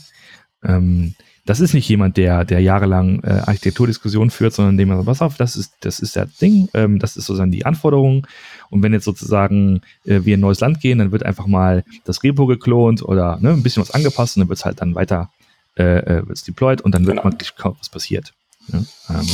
Ähm, 0.63 1.15
das 1.45 1.59
ist 1.59 1.75
nicht 1.75 1.87
jemand, 1.87 2.17
der, 2.17 2.43
der 2.43 2.59
jahrelang 2.59 3.21
äh, 3.23 3.43
Architekturdiskussionen 3.45 4.31
führt, 4.31 4.53
sondern 4.53 4.77
dem 4.77 4.87
man 4.87 4.97
sagt, 4.97 5.05
pass 5.05 5.21
auf, 5.21 5.37
das 5.37 5.55
ist, 5.55 5.73
das 5.81 5.99
ist 5.99 6.15
das 6.15 6.35
Ding, 6.37 6.69
ähm, 6.73 6.97
das 6.97 7.17
ist 7.17 7.27
sozusagen 7.27 7.51
die 7.51 7.67
Anforderung. 7.67 8.25
Und 8.71 8.81
wenn 8.81 8.93
jetzt 8.93 9.05
sozusagen 9.05 9.81
äh, 10.05 10.21
wir 10.25 10.33
in 10.33 10.39
ein 10.39 10.41
neues 10.41 10.59
Land 10.59 10.81
gehen, 10.81 10.97
dann 10.97 11.11
wird 11.11 11.23
einfach 11.23 11.45
mal 11.45 11.83
das 12.03 12.23
Repo 12.23 12.47
geklont 12.47 13.03
oder 13.03 13.37
ne, 13.39 13.51
ein 13.51 13.61
bisschen 13.61 13.81
was 13.81 13.91
angepasst 13.91 14.35
und 14.35 14.41
dann 14.41 14.49
wird 14.49 14.57
es 14.57 14.65
halt 14.65 14.81
dann 14.81 14.95
weiter 14.95 15.29
äh, 15.77 15.99
äh 15.99 16.27
wird's 16.27 16.43
deployed 16.43 16.81
und 16.81 16.95
dann 16.95 17.05
wird 17.05 17.17
genau. 17.17 17.31
wirklich 17.31 17.55
kaum 17.55 17.75
was 17.77 17.89
passiert. 17.89 18.33
Ja? 18.73 18.83
Ähm, 19.09 19.27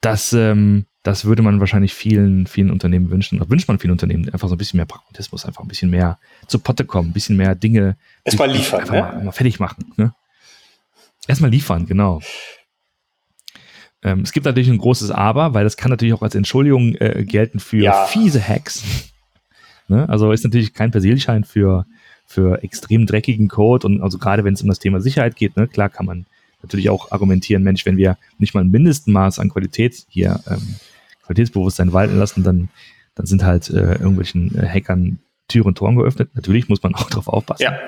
das, 0.00 0.32
ähm, 0.32 0.86
das 1.02 1.24
würde 1.24 1.42
man 1.42 1.60
wahrscheinlich 1.60 1.94
vielen, 1.94 2.46
vielen 2.46 2.70
Unternehmen 2.70 3.10
wünschen. 3.10 3.40
Oder 3.40 3.50
wünscht 3.50 3.68
man 3.68 3.78
vielen 3.78 3.92
Unternehmen 3.92 4.28
einfach 4.30 4.48
so 4.48 4.54
ein 4.54 4.58
bisschen 4.58 4.78
mehr 4.78 4.86
Pragmatismus, 4.86 5.44
einfach 5.44 5.62
ein 5.62 5.68
bisschen 5.68 5.90
mehr 5.90 6.18
zu 6.46 6.58
Potte 6.58 6.84
kommen, 6.84 7.10
ein 7.10 7.12
bisschen 7.12 7.36
mehr 7.36 7.54
Dinge. 7.54 7.96
Erstmal 8.24 8.50
liefern, 8.50 8.80
einfach 8.80 8.94
ne? 8.94 9.00
mal, 9.00 9.24
mal, 9.24 9.32
fertig 9.32 9.60
machen. 9.60 9.92
Ne? 9.96 10.12
Erstmal 11.26 11.50
liefern, 11.50 11.86
genau. 11.86 12.20
Ähm, 14.02 14.20
es 14.20 14.32
gibt 14.32 14.46
natürlich 14.46 14.68
ein 14.68 14.78
großes 14.78 15.10
Aber, 15.10 15.54
weil 15.54 15.64
das 15.64 15.76
kann 15.76 15.90
natürlich 15.90 16.14
auch 16.14 16.22
als 16.22 16.34
Entschuldigung 16.34 16.94
äh, 16.96 17.24
gelten 17.24 17.60
für 17.60 17.82
ja. 17.82 18.06
fiese 18.06 18.46
Hacks. 18.46 18.84
ne? 19.88 20.08
Also 20.08 20.32
ist 20.32 20.44
natürlich 20.44 20.72
kein 20.72 20.90
Persilschein 20.90 21.44
für, 21.44 21.86
für 22.26 22.62
extrem 22.62 23.06
dreckigen 23.06 23.48
Code 23.48 23.86
und 23.86 24.02
also 24.02 24.18
gerade 24.18 24.44
wenn 24.44 24.54
es 24.54 24.62
um 24.62 24.68
das 24.68 24.78
Thema 24.78 25.00
Sicherheit 25.00 25.36
geht, 25.36 25.56
ne, 25.56 25.66
klar 25.68 25.88
kann 25.88 26.06
man 26.06 26.26
natürlich 26.62 26.90
auch 26.90 27.12
argumentieren, 27.12 27.62
Mensch, 27.62 27.86
wenn 27.86 27.96
wir 27.96 28.18
nicht 28.38 28.54
mal 28.54 28.60
ein 28.60 28.70
Mindestmaß 28.70 29.38
an 29.38 29.50
Qualität 29.50 30.06
hier 30.08 30.40
ähm, 30.48 30.76
Qualitätsbewusstsein 31.24 31.92
walten 31.92 32.18
lassen, 32.18 32.42
dann, 32.42 32.68
dann 33.14 33.26
sind 33.26 33.44
halt 33.44 33.70
äh, 33.70 33.94
irgendwelchen 33.94 34.56
äh, 34.58 34.66
Hackern 34.66 35.18
Türen 35.48 35.68
und 35.68 35.78
Toren 35.78 35.96
geöffnet. 35.96 36.30
Natürlich 36.34 36.68
muss 36.68 36.82
man 36.82 36.94
auch 36.96 37.08
darauf 37.10 37.28
aufpassen. 37.28 37.62
Ja. 37.64 37.78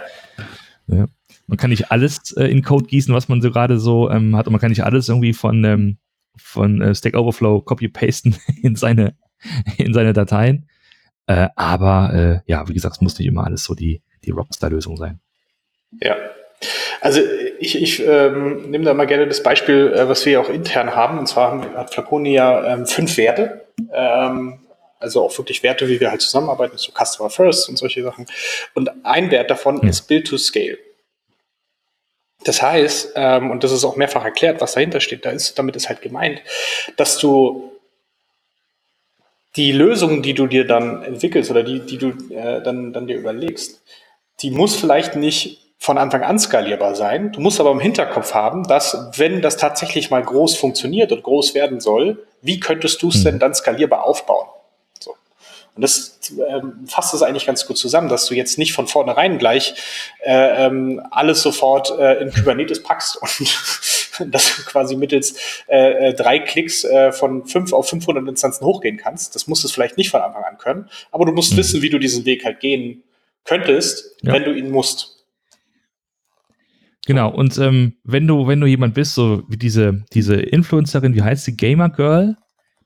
ja. 0.88 1.06
Man 1.46 1.58
kann 1.58 1.70
nicht 1.70 1.90
alles 1.90 2.32
äh, 2.36 2.46
in 2.46 2.62
Code 2.62 2.86
gießen, 2.86 3.14
was 3.14 3.28
man 3.28 3.40
so 3.40 3.50
gerade 3.50 3.78
so 3.78 4.10
ähm, 4.10 4.36
hat. 4.36 4.46
Und 4.46 4.52
man 4.52 4.60
kann 4.60 4.70
nicht 4.70 4.84
alles 4.84 5.08
irgendwie 5.08 5.32
von, 5.32 5.64
ähm, 5.64 5.98
von 6.36 6.80
äh, 6.80 6.94
Stack 6.94 7.14
Overflow 7.14 7.60
copy-pasten 7.60 8.36
in 8.62 8.76
seine, 8.76 9.14
in 9.76 9.92
seine 9.92 10.12
Dateien. 10.12 10.68
Äh, 11.26 11.48
aber 11.56 12.14
äh, 12.14 12.50
ja, 12.50 12.68
wie 12.68 12.74
gesagt, 12.74 12.96
es 12.96 13.00
muss 13.00 13.18
nicht 13.18 13.28
immer 13.28 13.44
alles 13.44 13.64
so 13.64 13.74
die, 13.74 14.02
die 14.24 14.30
Rockstar-Lösung 14.30 14.96
sein. 14.96 15.20
Ja. 16.00 16.16
Also 17.00 17.20
ich, 17.58 17.80
ich 17.80 18.06
ähm, 18.06 18.70
nehme 18.70 18.84
da 18.84 18.94
mal 18.94 19.06
gerne 19.06 19.26
das 19.26 19.42
Beispiel, 19.42 19.92
äh, 19.94 20.08
was 20.08 20.24
wir 20.26 20.40
auch 20.40 20.48
intern 20.48 20.94
haben. 20.94 21.18
Und 21.18 21.26
zwar 21.26 21.74
hat 21.76 21.94
Flaconi 21.94 22.34
ja 22.34 22.74
ähm, 22.74 22.86
fünf 22.86 23.16
Werte. 23.16 23.66
Ähm, 23.92 24.60
also 24.98 25.24
auch 25.24 25.36
wirklich 25.38 25.62
Werte, 25.62 25.88
wie 25.88 25.98
wir 25.98 26.10
halt 26.10 26.20
zusammenarbeiten, 26.20 26.76
so 26.76 26.92
Customer 26.92 27.30
First 27.30 27.68
und 27.68 27.76
solche 27.76 28.02
Sachen. 28.02 28.26
Und 28.74 28.90
ein 29.04 29.30
Wert 29.30 29.50
davon 29.50 29.80
hm. 29.80 29.88
ist 29.88 30.02
Build 30.02 30.26
to 30.26 30.36
Scale. 30.36 30.78
Das 32.44 32.62
heißt, 32.62 33.12
ähm, 33.16 33.50
und 33.50 33.64
das 33.64 33.72
ist 33.72 33.84
auch 33.84 33.96
mehrfach 33.96 34.24
erklärt, 34.24 34.60
was 34.60 34.72
dahinter 34.72 35.00
steht, 35.00 35.24
da 35.24 35.30
ist, 35.30 35.58
damit 35.58 35.76
ist 35.76 35.88
halt 35.88 36.00
gemeint, 36.00 36.42
dass 36.96 37.18
du 37.18 37.72
die 39.56 39.72
Lösung, 39.72 40.22
die 40.22 40.34
du 40.34 40.46
dir 40.46 40.66
dann 40.66 41.02
entwickelst 41.02 41.50
oder 41.50 41.62
die, 41.62 41.80
die 41.80 41.98
du 41.98 42.10
äh, 42.32 42.62
dann, 42.62 42.92
dann 42.92 43.06
dir 43.06 43.16
überlegst, 43.16 43.82
die 44.40 44.50
muss 44.50 44.76
vielleicht 44.76 45.16
nicht 45.16 45.69
von 45.82 45.96
Anfang 45.96 46.22
an 46.22 46.38
skalierbar 46.38 46.94
sein. 46.94 47.32
Du 47.32 47.40
musst 47.40 47.58
aber 47.58 47.70
im 47.70 47.80
Hinterkopf 47.80 48.34
haben, 48.34 48.64
dass 48.64 49.08
wenn 49.16 49.40
das 49.40 49.56
tatsächlich 49.56 50.10
mal 50.10 50.22
groß 50.22 50.54
funktioniert 50.56 51.10
und 51.10 51.22
groß 51.22 51.54
werden 51.54 51.80
soll, 51.80 52.22
wie 52.42 52.60
könntest 52.60 53.00
du 53.02 53.08
es 53.08 53.24
denn 53.24 53.36
mhm. 53.36 53.38
dann 53.38 53.54
skalierbar 53.54 54.04
aufbauen? 54.04 54.46
So. 54.98 55.16
Und 55.74 55.80
das 55.80 56.20
ähm, 56.32 56.86
fasst 56.86 57.14
es 57.14 57.22
eigentlich 57.22 57.46
ganz 57.46 57.66
gut 57.66 57.78
zusammen, 57.78 58.10
dass 58.10 58.26
du 58.26 58.34
jetzt 58.34 58.58
nicht 58.58 58.74
von 58.74 58.88
vornherein 58.88 59.38
gleich 59.38 59.72
äh, 60.22 60.66
ähm, 60.66 61.00
alles 61.10 61.40
sofort 61.40 61.98
äh, 61.98 62.20
in 62.20 62.30
Kubernetes 62.30 62.82
packst 62.82 63.16
und 63.16 64.30
dass 64.32 64.56
du 64.56 64.62
quasi 64.64 64.96
mittels 64.96 65.64
äh, 65.66 66.08
äh 66.08 66.12
drei 66.12 66.40
Klicks 66.40 66.84
äh, 66.84 67.10
von 67.10 67.46
fünf 67.46 67.72
auf 67.72 67.88
500 67.88 68.28
Instanzen 68.28 68.66
hochgehen 68.66 68.98
kannst. 68.98 69.34
Das 69.34 69.46
musst 69.46 69.64
du 69.64 69.68
vielleicht 69.68 69.96
nicht 69.96 70.10
von 70.10 70.20
Anfang 70.20 70.44
an 70.44 70.58
können, 70.58 70.90
aber 71.10 71.24
du 71.24 71.32
musst 71.32 71.54
mhm. 71.54 71.56
wissen, 71.56 71.80
wie 71.80 71.88
du 71.88 71.98
diesen 71.98 72.26
Weg 72.26 72.44
halt 72.44 72.60
gehen 72.60 73.02
könntest, 73.44 74.14
ja. 74.20 74.34
wenn 74.34 74.44
du 74.44 74.52
ihn 74.52 74.70
musst. 74.70 75.19
Genau, 77.10 77.28
und 77.28 77.58
ähm, 77.58 77.94
wenn 78.04 78.28
du, 78.28 78.46
wenn 78.46 78.60
du 78.60 78.68
jemand 78.68 78.94
bist, 78.94 79.16
so 79.16 79.42
wie 79.48 79.56
diese, 79.56 80.04
diese 80.12 80.36
Influencerin, 80.36 81.12
wie 81.16 81.22
heißt 81.22 81.44
sie, 81.44 81.56
Gamer 81.56 81.88
Girl, 81.88 82.36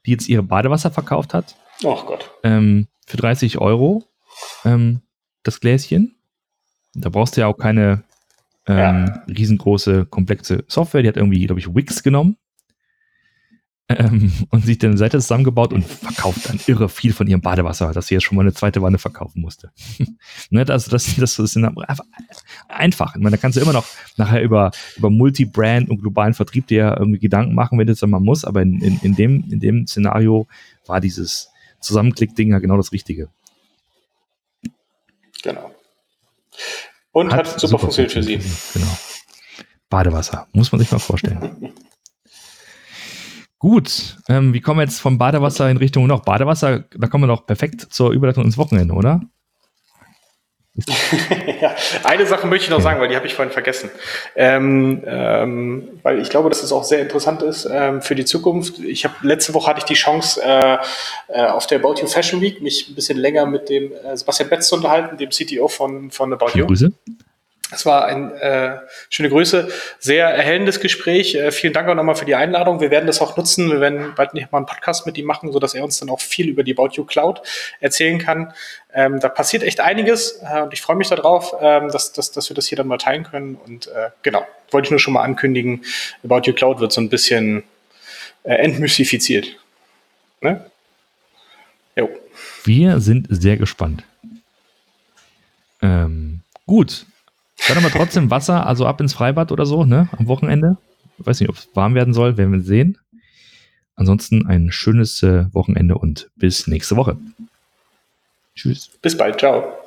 die 0.06 0.12
jetzt 0.12 0.30
ihre 0.30 0.42
Badewasser 0.42 0.90
verkauft 0.90 1.34
hat. 1.34 1.54
Oh 1.82 2.02
Gott. 2.06 2.30
Ähm, 2.42 2.88
für 3.06 3.18
30 3.18 3.58
Euro 3.58 4.02
ähm, 4.64 5.02
das 5.42 5.60
Gläschen. 5.60 6.16
Da 6.94 7.10
brauchst 7.10 7.36
du 7.36 7.42
ja 7.42 7.48
auch 7.48 7.58
keine 7.58 8.02
ähm, 8.66 8.78
ja. 8.78 9.24
riesengroße, 9.28 10.06
komplexe 10.06 10.64
Software. 10.68 11.02
Die 11.02 11.08
hat 11.08 11.18
irgendwie, 11.18 11.44
glaube 11.44 11.60
ich, 11.60 11.74
Wix 11.74 12.02
genommen 12.02 12.38
ähm, 13.88 14.32
und 14.50 14.64
sich 14.64 14.78
dann 14.78 14.90
eine 14.90 14.98
Seite 14.98 15.18
zusammengebaut 15.18 15.72
und 15.72 15.84
verkauft 15.84 16.48
dann 16.48 16.58
irre 16.66 16.88
viel 16.88 17.12
von 17.12 17.26
ihrem 17.26 17.42
Badewasser, 17.42 17.92
dass 17.92 18.06
sie 18.06 18.14
jetzt 18.14 18.24
schon 18.24 18.36
mal 18.36 18.42
eine 18.42 18.54
zweite 18.54 18.80
Wanne 18.80 18.98
verkaufen 18.98 19.42
musste. 19.42 19.72
ne, 20.50 20.64
das, 20.64 20.86
das, 20.86 21.16
das 21.16 21.38
ist 21.38 21.58
einfach. 22.68 23.14
Ich 23.14 23.20
meine, 23.20 23.36
da 23.36 23.40
kannst 23.40 23.56
du 23.56 23.60
immer 23.60 23.74
noch 23.74 23.86
nachher 24.16 24.42
über, 24.42 24.70
über 24.96 25.10
Multi-Brand 25.10 25.90
und 25.90 26.00
globalen 26.00 26.32
Vertrieb 26.32 26.66
dir 26.66 26.96
irgendwie 26.98 27.18
Gedanken 27.18 27.54
machen, 27.54 27.78
wenn 27.78 27.86
du 27.86 27.92
es 27.92 28.00
dann 28.00 28.10
mal 28.10 28.20
muss, 28.20 28.44
aber 28.44 28.62
in, 28.62 28.80
in, 28.80 28.98
in, 29.02 29.14
dem, 29.14 29.44
in 29.50 29.60
dem 29.60 29.86
Szenario 29.86 30.46
war 30.86 31.00
dieses 31.00 31.50
Zusammenklick-Ding 31.80 32.52
ja 32.52 32.60
genau 32.60 32.78
das 32.78 32.92
Richtige. 32.92 33.28
Genau. 35.42 35.74
Und 37.12 37.32
hat, 37.32 37.46
hat 37.46 37.60
super 37.60 37.78
funktioniert 37.78 38.12
für 38.12 38.22
Sie. 38.22 38.40
Genau. 38.72 38.98
Badewasser, 39.90 40.48
muss 40.52 40.72
man 40.72 40.80
sich 40.80 40.90
mal 40.90 40.98
vorstellen. 40.98 41.74
Gut, 43.64 44.18
ähm, 44.28 44.52
wie 44.52 44.60
kommen 44.60 44.80
wir 44.80 44.84
jetzt 44.84 45.00
vom 45.00 45.16
Badewasser 45.16 45.70
in 45.70 45.78
Richtung 45.78 46.06
noch 46.06 46.20
Badewasser? 46.20 46.84
Da 46.98 47.06
kommen 47.06 47.24
wir 47.24 47.28
noch 47.28 47.46
perfekt 47.46 47.80
zur 47.80 48.10
Überleitung 48.10 48.44
ins 48.44 48.58
Wochenende, 48.58 48.92
oder? 48.92 49.22
ja, 51.62 51.74
eine 52.02 52.26
Sache 52.26 52.46
möchte 52.46 52.64
ich 52.64 52.70
noch 52.70 52.82
sagen, 52.82 53.00
weil 53.00 53.08
die 53.08 53.16
habe 53.16 53.26
ich 53.26 53.32
vorhin 53.32 53.50
vergessen. 53.50 53.88
Ähm, 54.36 55.02
ähm, 55.06 55.88
weil 56.02 56.20
ich 56.20 56.28
glaube, 56.28 56.50
dass 56.50 56.62
es 56.62 56.72
auch 56.72 56.84
sehr 56.84 57.00
interessant 57.00 57.40
ist 57.40 57.66
ähm, 57.72 58.02
für 58.02 58.14
die 58.14 58.26
Zukunft. 58.26 58.80
Ich 58.80 59.06
habe 59.06 59.14
letzte 59.22 59.54
Woche 59.54 59.70
hatte 59.70 59.78
ich 59.78 59.84
die 59.84 59.94
Chance, 59.94 60.42
äh, 60.44 60.76
äh, 61.28 61.46
auf 61.46 61.66
der 61.66 61.78
About 61.78 61.94
You 62.02 62.06
Fashion 62.06 62.42
Week 62.42 62.60
mich 62.60 62.90
ein 62.90 62.94
bisschen 62.94 63.16
länger 63.16 63.46
mit 63.46 63.70
dem 63.70 63.92
äh, 63.92 64.14
Sebastian 64.14 64.50
Betz 64.50 64.68
zu 64.68 64.76
unterhalten, 64.76 65.16
dem 65.16 65.30
CTO 65.30 65.68
von, 65.68 66.10
von 66.10 66.30
About 66.34 66.50
You. 66.52 66.66
Grüße. 66.66 66.92
Es 67.70 67.86
war 67.86 68.04
ein 68.04 68.30
äh, 68.32 68.78
schöne 69.08 69.30
Grüße, 69.30 69.68
sehr 69.98 70.28
erhellendes 70.28 70.80
Gespräch. 70.80 71.34
Äh, 71.34 71.50
vielen 71.50 71.72
Dank 71.72 71.88
auch 71.88 71.94
nochmal 71.94 72.14
für 72.14 72.26
die 72.26 72.34
Einladung. 72.34 72.80
Wir 72.80 72.90
werden 72.90 73.06
das 73.06 73.20
auch 73.20 73.36
nutzen. 73.36 73.70
Wir 73.70 73.80
werden 73.80 74.12
bald 74.14 74.34
nicht 74.34 74.52
mal 74.52 74.58
einen 74.58 74.66
Podcast 74.66 75.06
mit 75.06 75.16
ihm 75.16 75.24
machen, 75.24 75.50
sodass 75.50 75.74
er 75.74 75.82
uns 75.82 75.98
dann 75.98 76.10
auch 76.10 76.20
viel 76.20 76.48
über 76.48 76.62
die 76.62 76.76
About 76.76 76.90
You 76.92 77.04
Cloud 77.04 77.40
erzählen 77.80 78.18
kann. 78.18 78.52
Ähm, 78.92 79.18
da 79.18 79.28
passiert 79.28 79.62
echt 79.62 79.80
einiges 79.80 80.40
äh, 80.42 80.60
und 80.60 80.72
ich 80.72 80.82
freue 80.82 80.96
mich 80.96 81.08
darauf, 81.08 81.54
ähm, 81.60 81.88
dass, 81.90 82.12
dass, 82.12 82.30
dass 82.32 82.50
wir 82.50 82.54
das 82.54 82.66
hier 82.66 82.76
dann 82.76 82.86
mal 82.86 82.98
teilen 82.98 83.24
können. 83.24 83.56
Und 83.56 83.86
äh, 83.88 84.10
genau, 84.22 84.46
wollte 84.70 84.86
ich 84.86 84.90
nur 84.90 85.00
schon 85.00 85.14
mal 85.14 85.22
ankündigen, 85.22 85.84
About 86.22 86.42
You 86.44 86.52
Cloud 86.52 86.80
wird 86.80 86.92
so 86.92 87.00
ein 87.00 87.08
bisschen 87.08 87.64
äh, 88.42 88.54
entmystifiziert. 88.56 89.56
Ne? 90.42 90.64
Jo. 91.96 92.10
Wir 92.64 93.00
sind 93.00 93.26
sehr 93.30 93.56
gespannt. 93.56 94.04
Ähm, 95.80 96.40
gut, 96.66 97.06
dann 97.68 97.78
aber 97.78 97.90
trotzdem 97.90 98.30
Wasser, 98.30 98.66
also 98.66 98.86
ab 98.86 99.00
ins 99.00 99.14
Freibad 99.14 99.52
oder 99.52 99.66
so, 99.66 99.84
ne? 99.84 100.08
Am 100.16 100.26
Wochenende. 100.26 100.76
Ich 101.18 101.26
weiß 101.26 101.40
nicht, 101.40 101.48
ob 101.48 101.56
es 101.56 101.68
warm 101.74 101.94
werden 101.94 102.14
soll, 102.14 102.36
werden 102.36 102.52
wir 102.52 102.60
sehen. 102.60 102.98
Ansonsten 103.96 104.46
ein 104.46 104.72
schönes 104.72 105.22
äh, 105.22 105.46
Wochenende 105.52 105.96
und 105.96 106.30
bis 106.36 106.66
nächste 106.66 106.96
Woche. 106.96 107.16
Tschüss. 108.54 108.90
Bis 109.00 109.16
bald. 109.16 109.38
Ciao. 109.38 109.83